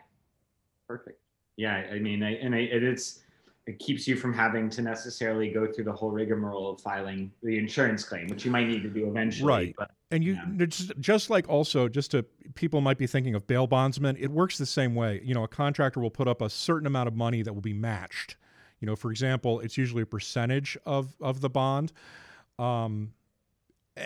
[0.89, 1.21] perfect.
[1.57, 3.24] Yeah, I mean, I, and I, it is
[3.67, 7.59] it keeps you from having to necessarily go through the whole rigmarole of filing the
[7.59, 9.49] insurance claim, which you might need to do eventually.
[9.49, 9.75] Right.
[9.79, 10.67] But And you Yeah.
[10.67, 12.25] just, just like also just to
[12.55, 15.21] people might be thinking of bail bondsmen, it works the same way.
[15.25, 17.73] You know, a contractor will put up a certain amount of money that will be
[17.73, 18.37] matched.
[18.81, 21.93] You know, for example, it's usually a percentage of of the bond.
[22.59, 23.15] Um,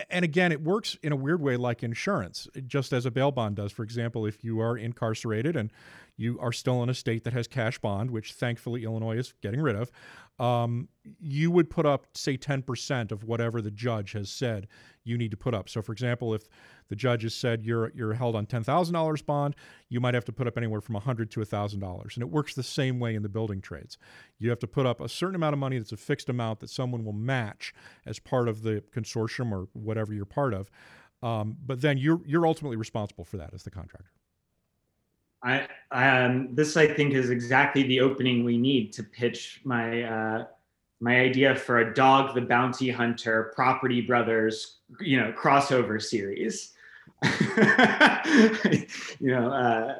[0.09, 3.55] and again, it works in a weird way like insurance, just as a bail bond
[3.57, 3.71] does.
[3.71, 5.71] For example, if you are incarcerated and
[6.19, 9.61] you are still in a state that has cash bond, which thankfully Illinois is getting
[9.61, 9.89] rid of,
[10.37, 10.89] um,
[11.21, 14.67] you would put up, say, 10% of whatever the judge has said
[15.05, 15.69] you need to put up.
[15.69, 16.43] So, for example, if
[16.89, 19.55] the judge has said you're you're held on ten thousand dollars bond,
[19.87, 22.21] you might have to put up anywhere from a hundred to a thousand dollars, and
[22.21, 23.97] it works the same way in the building trades.
[24.39, 26.69] You have to put up a certain amount of money that's a fixed amount that
[26.69, 27.73] someone will match
[28.05, 30.69] as part of the consortium or whatever you're part of.
[31.23, 34.11] Um, but then you're you're ultimately responsible for that as the contractor.
[35.43, 40.45] I, um, this I think is exactly the opening we need to pitch my uh,
[40.99, 46.73] my idea for a dog the bounty hunter property brothers you know crossover series
[49.19, 49.95] you know uh,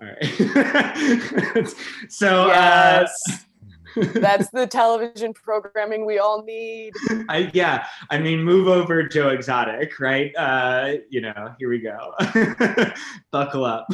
[0.00, 1.68] all right
[2.08, 3.44] so uh, yes.
[3.96, 6.92] That's the television programming we all need.
[7.28, 10.34] I, yeah, I mean, move over Joe Exotic, right?
[10.36, 12.14] Uh, you know, here we go.
[13.30, 13.86] Buckle up.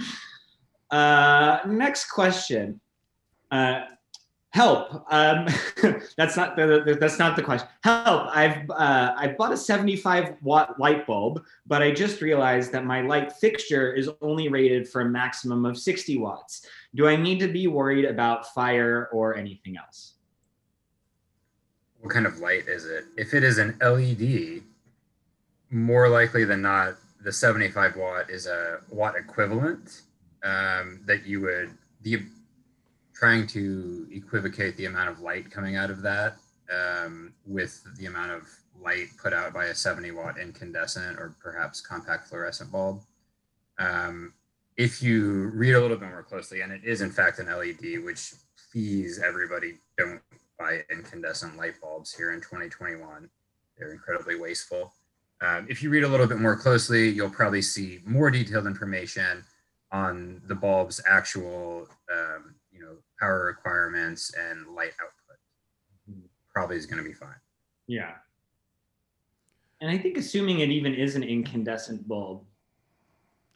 [0.90, 2.80] uh, next question.
[3.50, 3.82] Uh,
[4.50, 5.04] help.
[5.10, 5.46] Um,
[6.16, 7.68] that's not the, that's not the question.
[7.82, 8.28] Help.
[8.34, 13.02] I've uh, I bought a 75 watt light bulb, but I just realized that my
[13.02, 16.66] light fixture is only rated for a maximum of 60 watts.
[16.94, 20.14] Do I need to be worried about fire or anything else?
[22.00, 23.04] What kind of light is it?
[23.16, 24.62] If it is an LED,
[25.70, 30.02] more likely than not, the 75 watt is a watt equivalent
[30.44, 31.70] um, that you would
[32.02, 32.22] the
[33.18, 36.36] trying to equivocate the amount of light coming out of that
[36.70, 38.42] um, with the amount of
[38.80, 43.02] light put out by a 70 watt incandescent or perhaps compact fluorescent bulb.
[43.78, 44.34] Um,
[44.76, 48.04] if you read a little bit more closely, and it is in fact an LED,
[48.04, 48.34] which
[48.70, 50.20] please everybody don't
[50.58, 53.28] buy incandescent light bulbs here in 2021.
[53.78, 54.92] They're incredibly wasteful.
[55.40, 59.44] Um, if you read a little bit more closely, you'll probably see more detailed information
[59.92, 62.54] on the bulb's actual, um,
[63.20, 65.38] power requirements and light output.
[66.10, 66.26] Mm-hmm.
[66.52, 67.40] Probably is going to be fine.
[67.86, 68.14] Yeah.
[69.80, 72.42] and I think assuming it even is an incandescent bulb,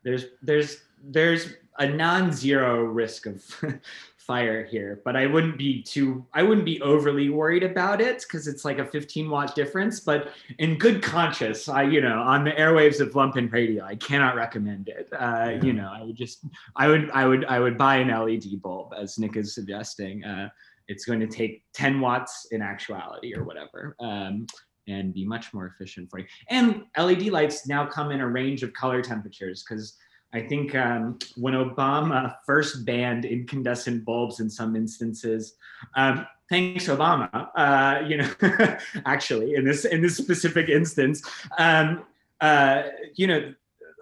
[0.02, 3.42] there's there's there's a non-zero risk of
[4.30, 8.46] fire here, but I wouldn't be too I wouldn't be overly worried about it because
[8.46, 9.98] it's like a 15 watt difference.
[9.98, 10.28] But
[10.60, 14.88] in good conscience, I you know on the airwaves of Lumpen Radio, I cannot recommend
[14.88, 15.08] it.
[15.12, 15.58] Uh.
[15.60, 16.44] You know, I would just
[16.76, 20.24] I would I would I would buy an LED bulb as Nick is suggesting.
[20.24, 20.48] Uh,
[20.86, 23.96] it's going to take 10 watts in actuality or whatever.
[24.00, 24.46] Um,
[24.88, 26.26] and be much more efficient for you.
[26.48, 29.96] And LED lights now come in a range of color temperatures because
[30.32, 35.54] I think um, when Obama first banned incandescent bulbs in some instances,
[35.96, 41.22] um, thanks Obama, uh, you know, actually in this in this specific instance,
[41.58, 42.04] um,
[42.40, 42.84] uh,
[43.16, 43.54] you know,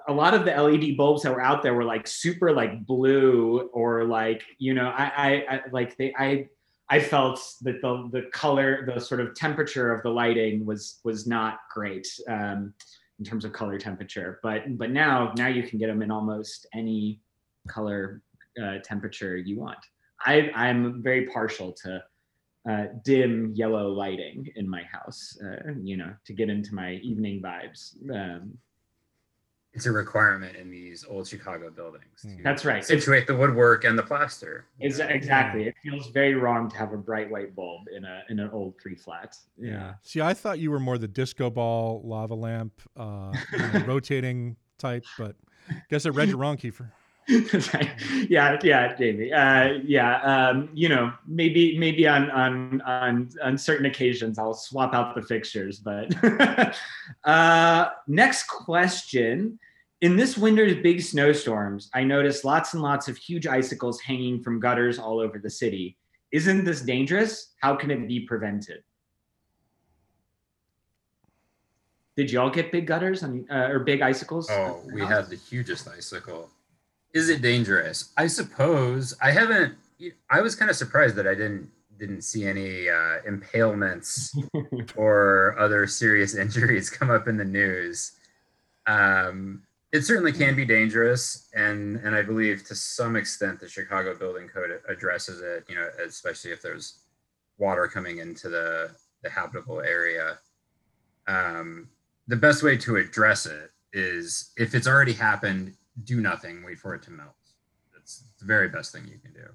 [0.08, 3.68] a lot of the LED bulbs that were out there were like super like blue
[3.72, 6.48] or like you know I, I, I like they I
[6.88, 11.26] I felt that the the color the sort of temperature of the lighting was was
[11.26, 12.08] not great.
[12.26, 12.72] Um,
[13.18, 14.40] in terms of color temperature.
[14.42, 17.20] But but now now you can get them in almost any
[17.68, 18.22] color
[18.62, 19.78] uh, temperature you want.
[20.24, 22.02] I I'm very partial to
[22.68, 25.36] uh, dim yellow lighting in my house.
[25.42, 27.94] Uh, you know, to get into my evening vibes.
[28.12, 28.58] Um,
[29.78, 32.26] it's a requirement in these old Chicago buildings.
[32.42, 32.84] That's right.
[32.84, 34.66] Situate the woodwork and the plaster.
[34.80, 35.68] Is, exactly.
[35.68, 38.74] It feels very wrong to have a bright white bulb in a in an old
[38.82, 39.36] three flat.
[39.56, 39.70] Yeah.
[39.70, 39.94] yeah.
[40.02, 44.56] See, I thought you were more the disco ball, lava lamp, uh, you know, rotating
[44.78, 45.36] type, but
[45.88, 46.90] guess I read you wrong, Kiefer.
[47.28, 47.90] right.
[48.28, 49.32] Yeah, yeah, Jamie.
[49.32, 54.92] Uh, yeah, um, you know, maybe maybe on on on on certain occasions I'll swap
[54.92, 56.12] out the fixtures, but
[57.24, 59.58] uh, next question.
[60.00, 64.60] In this winter's big snowstorms, I noticed lots and lots of huge icicles hanging from
[64.60, 65.96] gutters all over the city.
[66.30, 67.54] Isn't this dangerous?
[67.60, 68.84] How can it be prevented?
[72.16, 74.48] Did y'all get big gutters uh, or big icicles?
[74.50, 76.50] Oh, we had the hugest icicle.
[77.12, 78.12] Is it dangerous?
[78.16, 79.74] I suppose I haven't.
[80.30, 84.36] I was kind of surprised that I didn't didn't see any uh, impalements
[84.96, 88.12] or other serious injuries come up in the news.
[88.86, 89.62] Um,
[89.92, 94.48] it certainly can be dangerous, and and I believe to some extent the Chicago Building
[94.48, 95.64] Code addresses it.
[95.68, 97.00] You know, especially if there's
[97.56, 98.90] water coming into the
[99.22, 100.38] the habitable area.
[101.26, 101.88] Um,
[102.26, 105.74] the best way to address it is if it's already happened,
[106.04, 107.34] do nothing, wait for it to melt.
[107.92, 109.48] That's the very best thing you can do.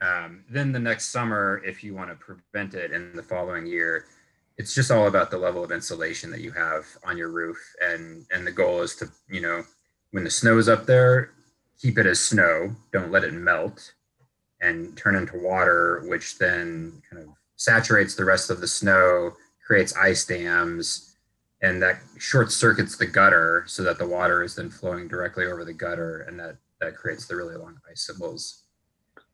[0.00, 4.06] Um, then the next summer, if you want to prevent it in the following year,
[4.58, 7.58] it's just all about the level of insulation that you have on your roof.
[7.80, 9.64] And and the goal is to, you know,
[10.10, 11.30] when the snow is up there,
[11.80, 13.92] keep it as snow, don't let it melt
[14.60, 19.32] and turn into water, which then kind of saturates the rest of the snow,
[19.64, 21.08] creates ice dams,
[21.62, 25.64] and that short circuits the gutter so that the water is then flowing directly over
[25.64, 28.62] the gutter and that that creates the really long icicles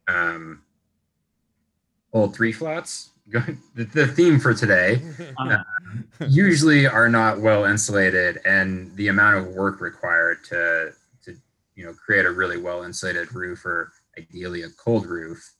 [0.08, 0.62] um
[2.12, 5.00] old three flats the, the theme for today
[5.38, 5.58] uh,
[6.28, 11.34] usually are not well insulated and the amount of work required to to
[11.74, 15.52] you know create a really well insulated roof or ideally a cold roof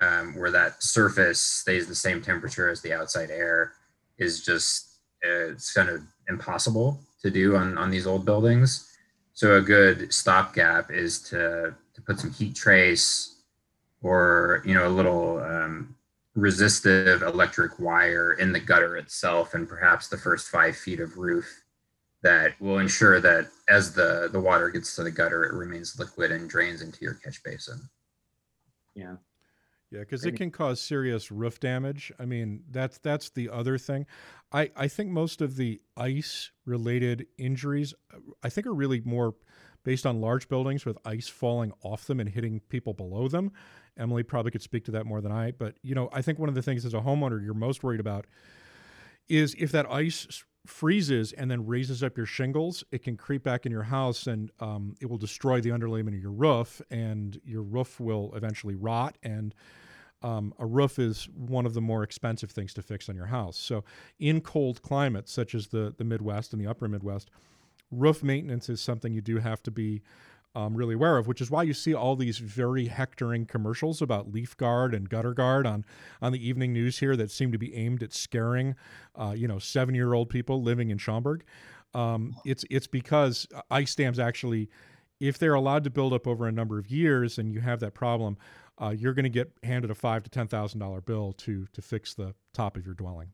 [0.00, 3.72] um, where that surface stays the same temperature as the outside air
[4.18, 4.90] is just
[5.22, 8.96] it's kind of impossible to do on, on these old buildings.
[9.34, 13.42] So a good stopgap is to, to put some heat trace
[14.02, 15.94] or, you know, a little um,
[16.34, 21.64] resistive electric wire in the gutter itself and perhaps the first five feet of roof
[22.22, 26.30] that will ensure that as the, the water gets to the gutter, it remains liquid
[26.30, 27.80] and drains into your catch basin.
[28.94, 29.16] Yeah.
[29.90, 32.12] Yeah, because it can cause serious roof damage.
[32.20, 34.06] I mean, that's that's the other thing.
[34.52, 37.92] I I think most of the ice related injuries,
[38.44, 39.34] I think, are really more
[39.84, 43.52] based on large buildings with ice falling off them and hitting people below them.
[43.96, 45.52] Emily probably could speak to that more than I.
[45.52, 48.00] But you know, I think one of the things as a homeowner you're most worried
[48.00, 48.26] about
[49.28, 53.64] is if that ice freezes and then raises up your shingles, it can creep back
[53.64, 57.62] in your house and um, it will destroy the underlayment of your roof, and your
[57.62, 59.54] roof will eventually rot and
[60.22, 63.56] um, a roof is one of the more expensive things to fix on your house.
[63.56, 63.84] So,
[64.18, 67.30] in cold climates such as the the Midwest and the Upper Midwest,
[67.90, 70.02] roof maintenance is something you do have to be
[70.54, 71.26] um, really aware of.
[71.26, 75.34] Which is why you see all these very hectoring commercials about leaf guard and gutter
[75.34, 75.84] guard on
[76.20, 78.74] on the evening news here that seem to be aimed at scaring,
[79.14, 81.44] uh, you know, seven year old people living in Schaumburg.
[81.94, 84.70] Um, it's it's because ice dams actually,
[85.18, 87.94] if they're allowed to build up over a number of years, and you have that
[87.94, 88.36] problem
[88.80, 91.82] uh, you're going to get handed a five to ten thousand dollar bill to to
[91.82, 93.32] fix the top of your dwelling.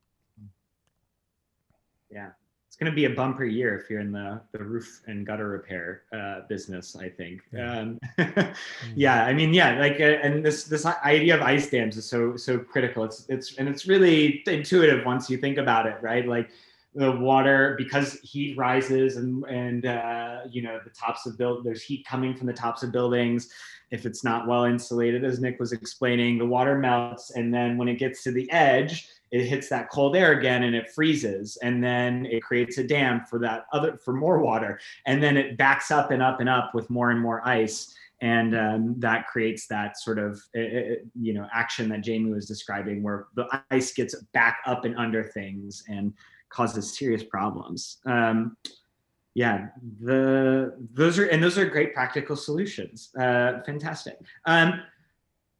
[2.10, 2.30] Yeah,
[2.76, 5.48] it's going to be a bumper year if you're in the, the roof and gutter
[5.48, 6.94] repair uh, business.
[6.94, 7.40] I think.
[7.50, 7.80] Yeah.
[7.80, 7.98] Um,
[8.94, 12.36] yeah, I mean, yeah, like, uh, and this this idea of ice dams is so
[12.36, 13.02] so critical.
[13.04, 16.28] It's it's and it's really intuitive once you think about it, right?
[16.28, 16.50] Like
[16.94, 21.82] the water because heat rises and and uh, you know the tops of build there's
[21.82, 23.50] heat coming from the tops of buildings
[23.90, 27.86] if it's not well insulated as nick was explaining the water melts and then when
[27.86, 31.82] it gets to the edge it hits that cold air again and it freezes and
[31.82, 34.78] then it creates a dam for that other for more water.
[35.06, 37.94] And then it backs up and up and up with more and more ice.
[38.22, 43.02] And um, that creates that sort of uh, you know action that jamie was describing
[43.02, 46.14] where the ice gets back up and under things and
[46.48, 47.98] causes serious problems.
[48.06, 48.56] Um,
[49.34, 49.66] yeah
[50.00, 53.10] the those are and those are great practical solutions.
[53.20, 54.18] Uh, fantastic.
[54.46, 54.80] Um,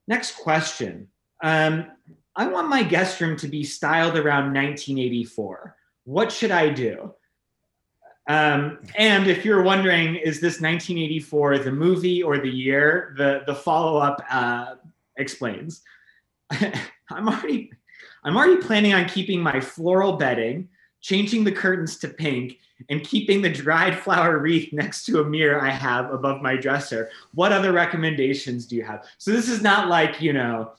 [0.08, 1.08] next question.
[1.42, 1.90] Um,
[2.36, 5.74] I want my guest room to be styled around 1984.
[6.04, 7.14] What should I do?
[8.28, 13.14] Um, and if you're wondering, is this 1984 the movie or the year?
[13.16, 14.74] The the follow up uh,
[15.16, 15.82] explains.
[16.50, 17.70] I'm already
[18.24, 20.68] I'm already planning on keeping my floral bedding,
[21.00, 22.58] changing the curtains to pink,
[22.90, 27.08] and keeping the dried flower wreath next to a mirror I have above my dresser.
[27.32, 29.06] What other recommendations do you have?
[29.18, 30.72] So this is not like you know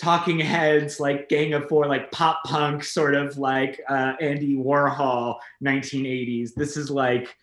[0.00, 5.36] talking heads like gang of four like pop punk sort of like uh, andy warhol
[5.62, 7.36] 1980s this is like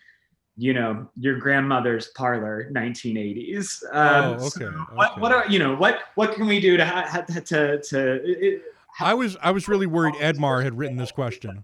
[0.58, 4.76] you know your grandmother's parlor 1980s um, oh, okay, so okay.
[4.94, 8.62] what, what are you know what what can we do to to to, to
[9.00, 11.64] I was I was really worried Edmar had written this question.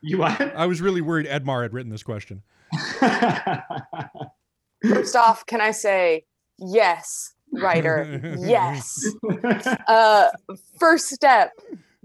[0.00, 0.40] You what?
[0.40, 2.42] I was really worried Edmar had written this question.
[4.88, 6.24] First off, can I say
[6.58, 7.34] yes?
[7.52, 8.36] Writer.
[8.38, 9.14] yes.
[9.88, 10.28] Uh,
[10.78, 11.52] first step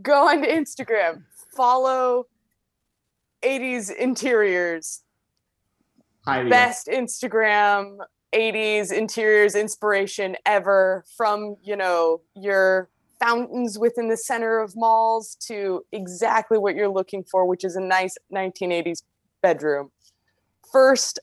[0.02, 1.24] go onto Instagram,
[1.56, 2.26] follow
[3.44, 5.04] 80s interiors.
[6.26, 7.98] Highly Best Instagram
[8.34, 12.90] 80s interiors inspiration ever from, you know, your
[13.20, 17.82] fountains within the center of malls to exactly what you're looking for, which is a
[17.82, 19.04] nice 1980s
[19.42, 19.92] bedroom.
[20.72, 21.20] First,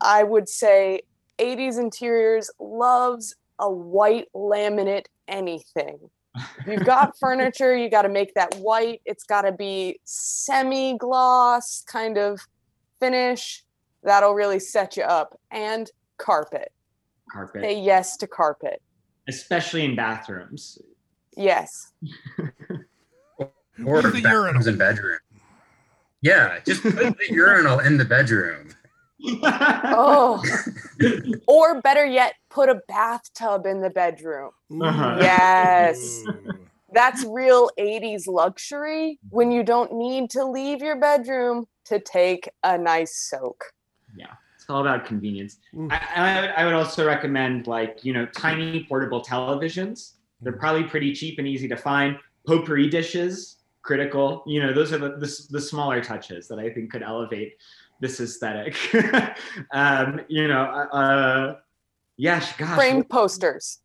[0.00, 1.00] I would say
[1.38, 5.98] 80s interiors loves a white laminate anything.
[6.36, 9.00] If you've got furniture, you got to make that white.
[9.04, 12.40] It's got to be semi gloss kind of
[13.00, 13.62] finish.
[14.02, 15.38] That'll really set you up.
[15.50, 16.72] And carpet.
[17.30, 17.62] Carpet.
[17.62, 18.82] Say yes to carpet.
[19.28, 20.78] Especially in bathrooms.
[21.36, 21.92] Yes.
[23.86, 24.22] or the urinal.
[24.22, 25.18] bathrooms and bedroom.
[26.20, 28.70] Yeah, just put the urinal in the bedroom.
[29.26, 30.42] Oh.
[31.46, 34.50] or better yet, put a bathtub in the bedroom.
[34.80, 35.18] Uh-huh.
[35.20, 36.24] Yes.
[36.92, 42.78] That's real 80s luxury when you don't need to leave your bedroom to take a
[42.78, 43.64] nice soak.
[44.16, 44.34] Yeah.
[44.64, 45.58] It's all about convenience.
[45.76, 45.88] Ooh.
[45.90, 50.12] I, I, would, I would also recommend like you know tiny portable televisions.
[50.40, 52.16] They're probably pretty cheap and easy to find.
[52.46, 54.42] Potpourri dishes, critical.
[54.46, 57.58] You know those are the, the, the smaller touches that I think could elevate
[58.00, 58.76] this aesthetic.
[59.72, 61.56] um, you know, uh,
[62.16, 63.78] yeah, gosh, Framed posters.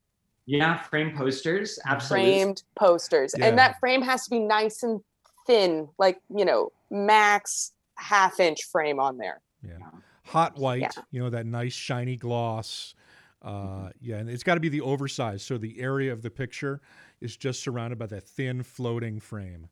[0.45, 2.31] yeah, frame posters, absolutely.
[2.33, 3.33] Framed posters.
[3.37, 3.45] Yeah.
[3.47, 5.01] And that frame has to be nice and
[5.47, 9.41] thin, like, you know, max half inch frame on there.
[9.67, 9.77] Yeah.
[10.25, 11.03] Hot white, Yeah.
[11.11, 12.93] you know, that nice shiny gloss.
[13.41, 15.41] Uh, yeah, and it's got to be the oversized.
[15.45, 16.81] So the area of the picture
[17.21, 19.69] is just surrounded by that thin floating frame.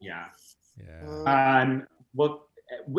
[0.00, 0.26] Yeah.
[0.78, 1.60] Yeah.
[1.62, 2.46] Um, well,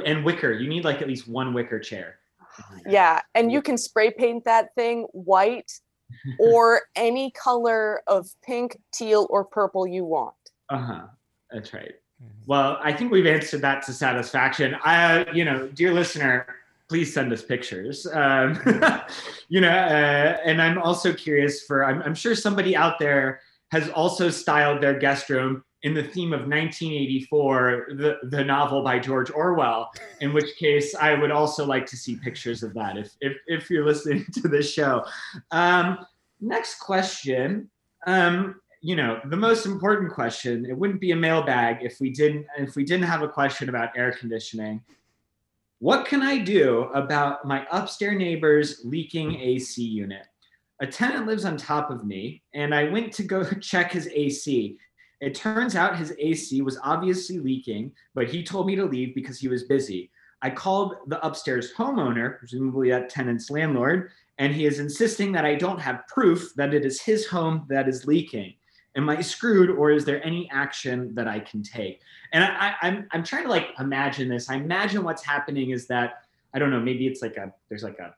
[0.06, 0.52] and wicker.
[0.52, 2.20] You need like at least one wicker chair.
[2.88, 3.22] Yeah.
[3.34, 5.72] And you can spray paint that thing white
[6.40, 10.36] or any color of pink, teal, or purple you want.
[10.70, 11.02] Uh huh.
[11.52, 11.96] That's right.
[12.22, 12.28] Mhm.
[12.46, 14.76] Well, I think we've answered that to satisfaction.
[14.84, 16.48] I, you know, dear listener,
[16.90, 18.06] please send us pictures.
[18.06, 18.60] Um,
[19.50, 21.86] you know, uh, and I'm also curious for.
[21.86, 26.32] I'm, I'm sure somebody out there has also styled their guest room in the theme
[26.32, 29.92] of 1984, the, the novel by George Orwell.
[30.22, 33.70] In which case, I would also like to see pictures of that if if, if
[33.70, 35.06] you're listening to this show.
[35.52, 36.06] Um,
[36.40, 37.70] next question.
[38.08, 42.46] Um, you know the most important question it wouldn't be a mailbag if we didn't
[42.58, 44.84] if we didn't have a question about air conditioning
[45.80, 50.26] what can i do about my upstairs neighbor's leaking ac unit
[50.82, 54.78] a tenant lives on top of me and i went to go check his ac
[55.24, 59.40] it turns out his ac was obviously leaking but he told me to leave because
[59.40, 60.12] he was busy
[60.42, 65.56] i called the upstairs homeowner presumably that tenant's landlord and he is insisting that i
[65.56, 68.54] don't have proof that it is his home that is leaking
[68.96, 72.02] am I screwed or is there any action that I can take?
[72.32, 74.50] And I, I'm I'm trying to like imagine this.
[74.50, 78.00] I imagine what's happening is that I don't know, maybe it's like a there's like
[78.00, 78.14] a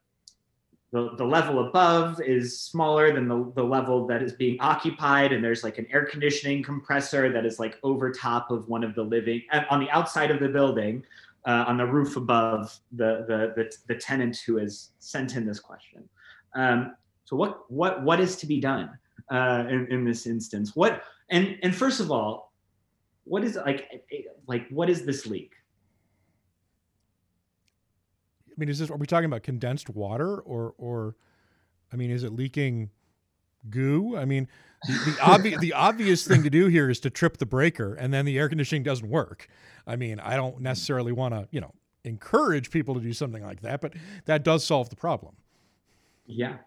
[0.95, 5.43] the, the level above is smaller than the, the level that is being occupied and
[5.43, 9.03] there's like an air conditioning compressor that is like over top of one of the
[9.03, 11.03] living uh, on the outside of the building
[11.45, 15.59] uh, on the roof above the, the, the the tenant who has sent in this
[15.59, 16.07] question.
[16.55, 18.97] Um, so what what what is to be done
[19.29, 20.77] uh, in, in this instance?
[20.77, 22.53] What and and first of all
[23.25, 23.89] what is like
[24.47, 25.51] like what is this leak
[28.55, 31.15] I mean, is this are we talking about condensed water or or
[31.91, 32.89] I mean, is it leaking
[33.69, 34.15] goo?
[34.17, 34.47] I mean,
[34.87, 38.13] the, the obvious the obvious thing to do here is to trip the breaker and
[38.13, 39.47] then the air conditioning doesn't work.
[39.85, 43.61] I mean, I don't necessarily want to, you know, encourage people to do something like
[43.61, 43.93] that, but
[44.25, 45.35] that does solve the problem.
[46.25, 46.57] Yeah.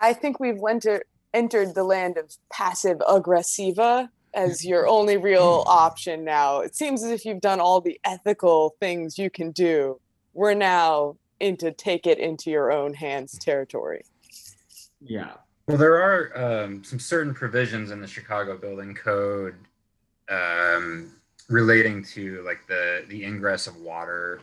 [0.00, 1.04] I think we've entered
[1.34, 6.60] entered the land of passive aggressiva as your only real option now.
[6.60, 10.00] It seems as if you've done all the ethical things you can do
[10.32, 14.04] we're now into take it into your own hands territory.
[15.00, 15.32] Yeah.
[15.66, 19.54] Well, there are um, some certain provisions in the Chicago Building Code
[20.28, 21.12] um,
[21.48, 24.40] relating to like the the ingress of water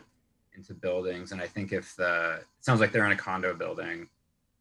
[0.54, 4.08] into buildings, and I think if the sounds like they're in a condo building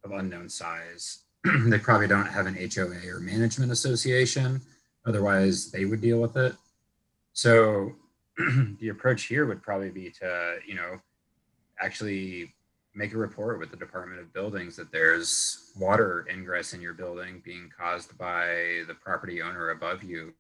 [0.03, 1.19] of unknown size,
[1.65, 4.61] they probably don't have an HOA or management association.
[5.05, 6.55] Otherwise, they would deal with it.
[7.34, 7.93] So
[8.80, 10.99] the approach here would probably be to you know
[11.82, 12.53] actually
[12.95, 17.41] make a report with the Department of Buildings that there's water ingress in your building
[17.45, 20.34] being caused by the property owner above you.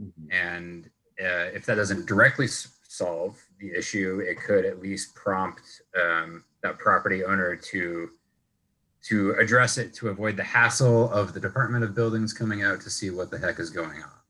[0.00, 0.32] Mm-hmm.
[0.32, 0.90] And
[1.20, 5.62] uh, if that doesn't directly s- solve the issue, it could at least prompt
[6.00, 8.10] um, that property owner to
[9.08, 12.90] to address it to avoid the hassle of the Department of Buildings coming out to
[12.90, 14.21] see what the heck is going on.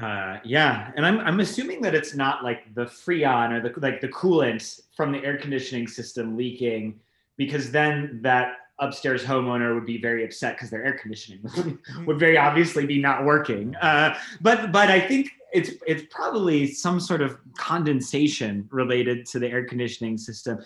[0.00, 0.34] Yeah.
[0.34, 4.00] Uh, yeah, and I'm I'm assuming that it's not like the freon or the like
[4.00, 7.00] the coolant from the air conditioning system leaking,
[7.36, 11.40] because then that upstairs homeowner would be very upset because their air conditioning
[12.06, 13.76] would, very obviously be not working.
[13.76, 19.48] Uh, but but I think it's it's probably some sort of condensation related to the
[19.48, 20.58] air conditioning system.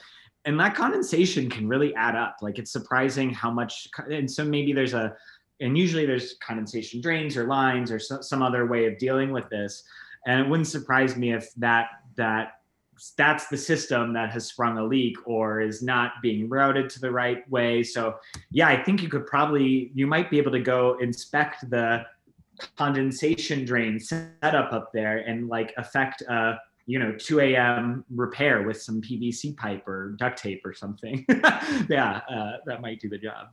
[0.46, 2.36] And that condensation can really add up.
[2.42, 3.88] Like it's surprising how much.
[4.10, 5.16] And so maybe there's a
[5.60, 9.48] and usually there's condensation drains or lines or so, some other way of dealing with
[9.50, 9.84] this.
[10.26, 12.52] And it wouldn't surprise me if that that
[13.16, 17.10] that's the system that has sprung a leak or is not being routed to the
[17.10, 17.82] right way.
[17.82, 18.16] So
[18.50, 22.04] yeah i think you could probably you might be able to go inspect the
[22.76, 28.80] condensation drain setup up there and like affect a you know 2 a.m repair with
[28.80, 31.24] some pvc pipe or duct tape or something.
[31.88, 33.48] Yeah uh, that might do the job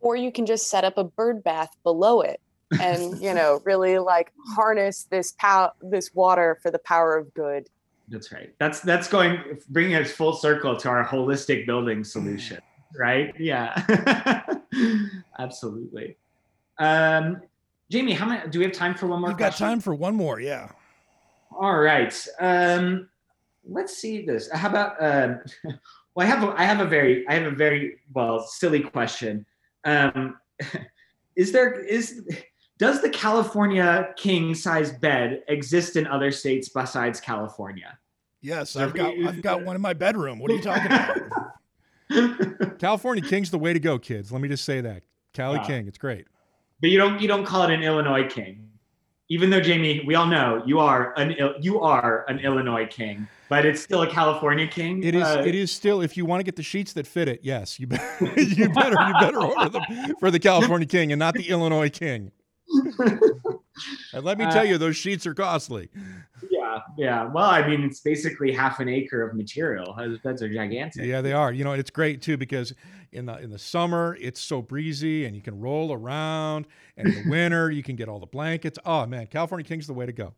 [0.00, 2.40] or you can just set up a bird bath below it
[2.80, 7.68] and you know really like harness this power this water for the power of good.
[8.08, 8.52] That's right.
[8.58, 12.58] That's that's going bringing us full circle to our holistic building solution
[12.98, 13.34] right?
[13.38, 14.56] Yeah.
[15.38, 16.16] Absolutely.
[16.78, 17.42] Um
[17.90, 20.14] jamie how many do we have time for one more we've got time for one
[20.14, 20.70] more yeah.
[21.52, 22.14] All right.
[22.38, 23.08] Um
[23.68, 24.50] let's see this.
[24.50, 25.40] How about um
[26.14, 29.46] well i have a, i have a very i have a very well silly question
[29.84, 30.36] um,
[31.36, 32.22] is there is
[32.78, 37.98] does the California king size bed exist in other states besides California?
[38.40, 40.38] Yes, I've got I've got one in my bedroom.
[40.38, 42.78] What are you talking about?
[42.78, 44.32] California King's the way to go, kids.
[44.32, 45.02] Let me just say that.
[45.34, 45.66] Cali wow.
[45.66, 46.26] King, it's great.
[46.80, 48.69] But you don't you don't call it an Illinois King
[49.30, 53.64] even though Jamie, we all know you are an you are an Illinois king, but
[53.64, 55.02] it's still a California king.
[55.04, 55.22] It is.
[55.22, 56.02] Uh, it is still.
[56.02, 58.04] If you want to get the sheets that fit it, yes, you better
[58.36, 59.82] you better you better order them
[60.18, 62.32] for the California king and not the Illinois king.
[64.14, 65.90] and let me tell uh, you, those sheets are costly.
[66.50, 67.24] Yeah, yeah.
[67.24, 69.94] Well, I mean, it's basically half an acre of material.
[69.96, 71.04] Those beds are gigantic.
[71.04, 71.52] Yeah, they are.
[71.52, 72.74] You know, it's great too because
[73.12, 76.66] in the in the summer it's so breezy and you can roll around,
[76.96, 78.78] and in the winter you can get all the blankets.
[78.84, 80.34] Oh man, California King's the way to go.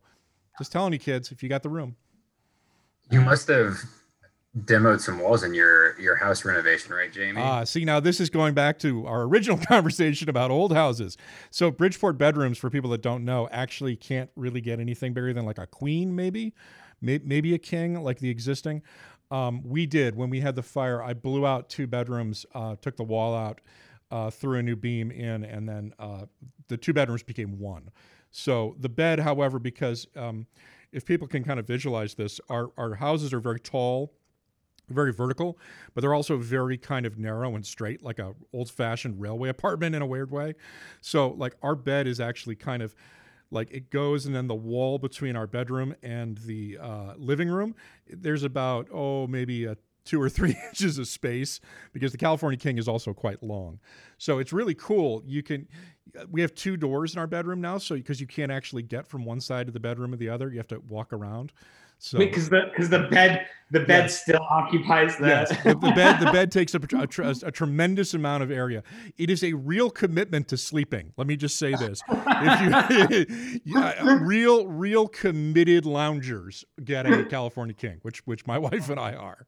[0.57, 1.95] Just telling you, kids, if you got the room.
[3.09, 3.77] You must have
[4.57, 7.41] demoed some walls in your your house renovation, right, Jamie?
[7.41, 11.17] Ah, uh, see now this is going back to our original conversation about old houses.
[11.49, 15.45] So Bridgeport bedrooms, for people that don't know, actually can't really get anything bigger than
[15.45, 16.53] like a queen, maybe,
[17.01, 18.83] maybe a king, like the existing.
[19.31, 21.01] Um, we did when we had the fire.
[21.01, 23.61] I blew out two bedrooms, uh, took the wall out,
[24.11, 26.25] uh, threw a new beam in, and then uh,
[26.67, 27.89] the two bedrooms became one.
[28.29, 30.45] So the bed, however, because um,
[30.91, 34.13] if people can kind of visualize this, our, our houses are very tall
[34.89, 35.57] very vertical,
[35.93, 40.01] but they're also very kind of narrow and straight, like a old-fashioned railway apartment in
[40.01, 40.53] a weird way.
[41.01, 42.95] So like our bed is actually kind of
[43.51, 47.75] like it goes and then the wall between our bedroom and the uh, living room
[48.09, 51.59] there's about oh maybe a two or three inches of space
[51.93, 53.79] because the california king is also quite long.
[54.17, 55.23] So it's really cool.
[55.25, 55.67] You can
[56.29, 59.25] we have two doors in our bedroom now so because you can't actually get from
[59.25, 61.53] one side of the bedroom to the other you have to walk around
[62.03, 64.21] so because the because the bed the bed Yes.
[64.21, 67.51] still occupies the, yes, the, the bed the bed takes up a, a, tr- a
[67.51, 68.83] tremendous amount of area.
[69.17, 71.13] It is a real commitment to sleeping.
[71.15, 77.23] Let me just say this: if you, yeah, uh, real real committed loungers get a
[77.23, 79.47] California King, which which my wife and I are.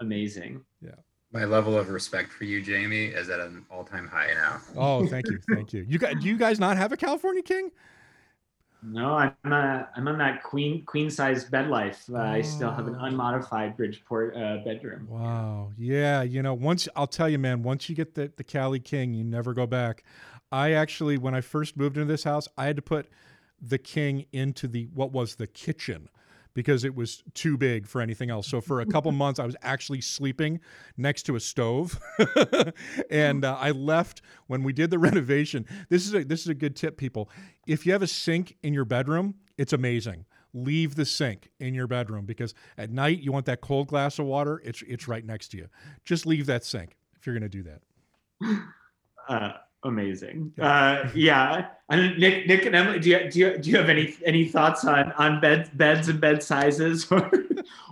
[0.00, 0.64] amazing.
[0.80, 0.92] Yeah
[1.30, 4.60] my level of respect for you, Jamie, is at an all-time high now.
[4.76, 5.84] Oh, thank you, thank you.
[5.86, 7.70] You guys, do you guys not have a California King?
[8.86, 12.04] No, I'm uh, I'm on that queen queen size bed life.
[12.12, 13.04] Uh, I still have an Oh.
[13.04, 15.06] unmodified Bridgeport uh, bedroom.
[15.08, 15.72] Wow.
[15.78, 16.22] Yeah.
[16.22, 19.24] You know, once I'll tell you, man, once you get the, the Cali King, you
[19.24, 20.04] never go back.
[20.52, 23.08] I actually, when I first moved into this house, I had to put
[23.60, 26.08] the King into the what was the kitchen
[26.54, 28.46] because it was too big for anything else.
[28.48, 30.60] So for a couple months, I was actually sleeping
[30.96, 32.00] next to a stove,
[33.10, 35.66] and uh, I left when we did the renovation.
[35.88, 37.28] This is a this is a good tip, people.
[37.66, 40.24] If you have a sink in your bedroom, it's amazing.
[40.56, 44.26] Leave the sink in your bedroom because at night you want that cold glass of
[44.26, 44.62] water.
[44.64, 45.68] It's it's right next to you.
[46.04, 47.82] Just leave that sink if you're going to do that.
[49.28, 49.52] Uh,
[49.84, 50.52] amazing.
[50.60, 51.68] Uh, yeah.
[51.90, 54.84] And Nick, Nick and Emily, do you, do you do you have any any thoughts
[54.84, 57.30] on on bed beds and bed sizes or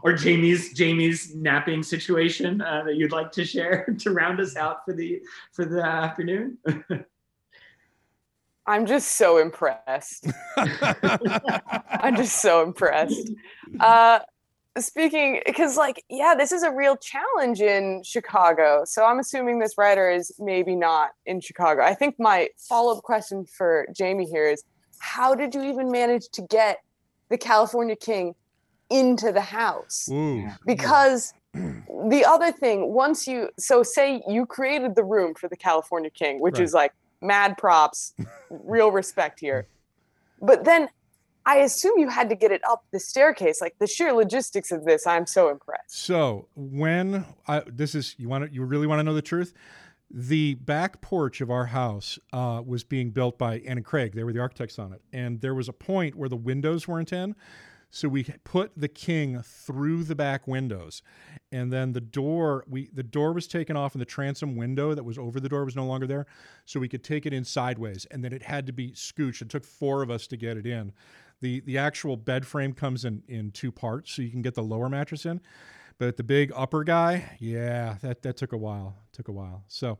[0.02, 4.84] or Jamie's Jamie's napping situation uh, that you'd like to share to round us out
[4.84, 5.20] for the
[5.52, 6.58] for the afternoon?
[8.66, 10.28] I'm just so impressed.
[10.56, 13.32] I'm just so impressed.
[13.80, 14.20] Uh,
[14.78, 18.84] speaking, because like, yeah, this is a real challenge in Chicago.
[18.84, 21.82] So I'm assuming this writer is maybe not in Chicago.
[21.82, 24.64] I think my follow up question for Jamie here is
[24.98, 26.78] how did you even manage to get
[27.28, 28.34] the California King
[28.90, 30.08] into the house?
[30.10, 30.52] Mm.
[30.52, 30.56] Ooh.
[30.66, 36.08] because the other thing once you so say you created the room for the california
[36.08, 38.14] king which is like mad props
[38.48, 39.66] real respect here
[40.40, 40.88] but then
[41.46, 44.84] i assume you had to get it up the staircase like the sheer logistics of
[44.84, 46.04] this i'm so impressed.
[46.04, 49.52] So when I this is you want to you really want to know the truth,
[50.10, 54.14] the back porch of our house uh, was being built by Ann and Craig.
[54.14, 57.12] They were the architects on it, and there was a point where the windows weren't
[57.12, 57.34] in,
[57.90, 61.02] so we put the king through the back windows,
[61.50, 65.04] and then the door we the door was taken off, and the transom window that
[65.04, 66.26] was over the door was no longer there,
[66.64, 69.42] so we could take it in sideways, and then it had to be scooched.
[69.42, 70.92] It took four of us to get it in.
[71.42, 74.62] The, the actual bed frame comes in, in two parts, so you can get the
[74.62, 75.40] lower mattress in.
[75.98, 78.96] But the big upper guy, yeah, that, that took a while.
[79.12, 79.64] Took a while.
[79.68, 79.98] So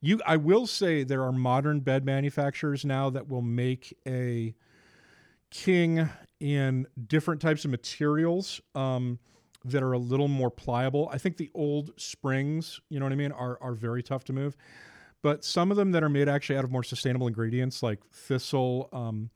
[0.00, 4.54] you I will say there are modern bed manufacturers now that will make a
[5.50, 6.08] king
[6.40, 9.18] in different types of materials um,
[9.64, 11.08] that are a little more pliable.
[11.12, 14.32] I think the old springs, you know what I mean, are are very tough to
[14.32, 14.56] move.
[15.22, 18.88] But some of them that are made actually out of more sustainable ingredients like thistle.
[18.92, 19.30] Um,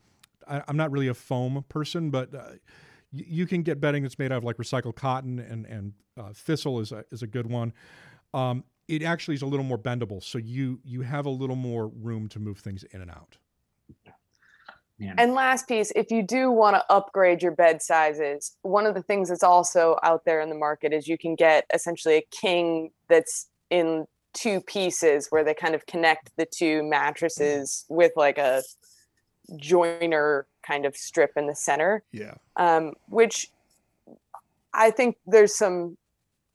[0.49, 2.42] I, I'm not really a foam person, but uh,
[3.12, 6.32] y- you can get bedding that's made out of like recycled cotton and and uh,
[6.34, 7.72] thistle is a, is a good one.
[8.34, 11.88] Um, it actually is a little more bendable, so you you have a little more
[11.88, 13.38] room to move things in and out.
[14.99, 15.14] Man.
[15.18, 19.03] and last piece if you do want to upgrade your bed sizes one of the
[19.03, 22.92] things that's also out there in the market is you can get essentially a king
[23.07, 28.62] that's in two pieces where they kind of connect the two mattresses with like a
[29.57, 32.34] joiner kind of strip in the center Yeah.
[32.57, 33.51] um, which
[34.74, 35.97] I think there's some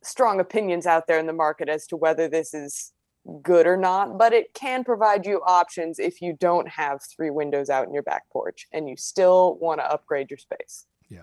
[0.02, 2.92] strong opinions out there in the market as to whether this is
[3.40, 7.70] good or not, but it can provide you options if you don't have three windows
[7.70, 10.86] out in your back porch and you still want to upgrade your space.
[11.08, 11.22] Yeah.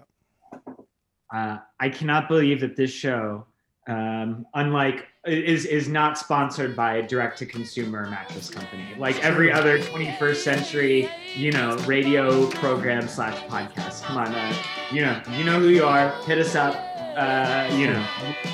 [1.34, 3.46] Uh, I cannot believe that this show,
[3.88, 9.52] um, unlike is is not sponsored by a direct to consumer mattress company like every
[9.52, 14.04] other 21st century, you know, radio program slash podcast.
[14.04, 14.54] Come on, uh,
[14.92, 16.10] you know, you know who you are.
[16.24, 16.76] Hit us up.
[17.18, 18.06] Uh, you know,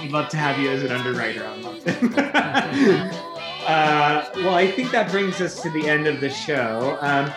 [0.01, 1.65] we'd love to have you as an underwriter on
[3.67, 6.97] uh, well, I think that brings us to the end of the show.
[7.01, 7.31] Um,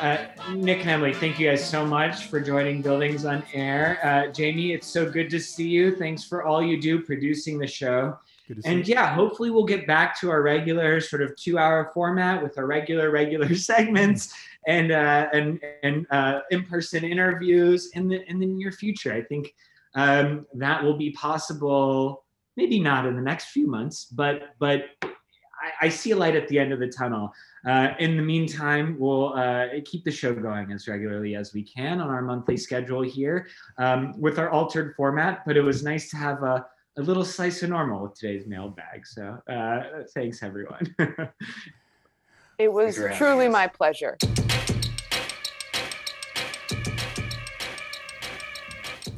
[0.00, 0.16] uh,
[0.54, 3.98] Nick and Emily, thank you guys so much for joining Buildings on Air.
[4.02, 5.94] Uh, Jamie, it's so good to see you.
[5.94, 8.18] Thanks for all you do producing the show.
[8.46, 8.94] Good to see And you.
[8.94, 13.10] yeah, hopefully we'll get back to our regular sort of two-hour format with our regular
[13.10, 14.34] regular segments
[14.66, 19.12] and uh, and and uh, in-person interviews in the in the near future.
[19.12, 19.54] I think
[19.96, 22.24] Um, that will be possible,
[22.56, 26.48] maybe not in the next few months, but but I, I see a light at
[26.48, 27.32] the end of the tunnel.
[27.64, 32.00] Uh, in the meantime, we'll uh, keep the show going as regularly as we can
[32.00, 33.46] on our monthly schedule here
[33.78, 35.44] um, with our altered format.
[35.46, 36.66] But it was nice to have a,
[36.96, 39.06] a little slice of normal with today's mailbag.
[39.06, 39.82] So uh,
[40.14, 40.94] thanks, everyone.
[42.58, 44.16] it was truly my pleasure.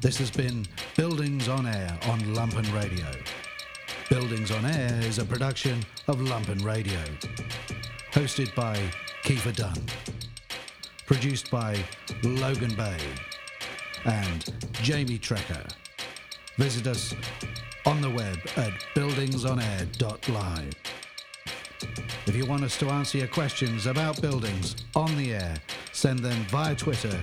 [0.01, 0.64] This has been
[0.97, 3.07] Buildings on Air on Lumpen Radio.
[4.09, 7.01] Buildings on Air is a production of Lumpen Radio.
[8.12, 8.79] Hosted by
[9.24, 9.83] Kiefer Dunn.
[11.07, 11.77] Produced by
[12.22, 12.99] Logan Bay
[14.05, 15.68] and Jamie Trecker.
[16.57, 17.14] Visit us
[17.87, 20.74] on the web at buildingsonair.live.
[22.26, 25.57] If you want us to answer your questions about buildings on the air,
[25.93, 27.22] send them via Twitter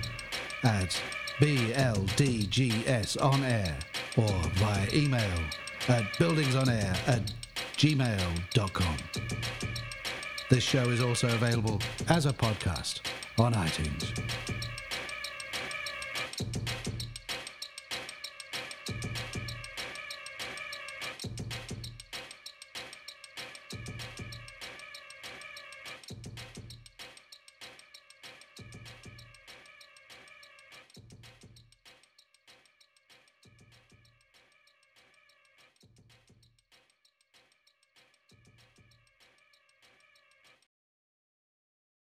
[0.64, 1.00] at
[1.40, 3.78] BLDGS on air
[4.18, 5.40] or via email
[5.90, 7.34] at buildingsonair at
[7.76, 8.98] gmail.com.
[10.50, 13.02] This show is also available as a podcast
[13.38, 14.53] on iTunes.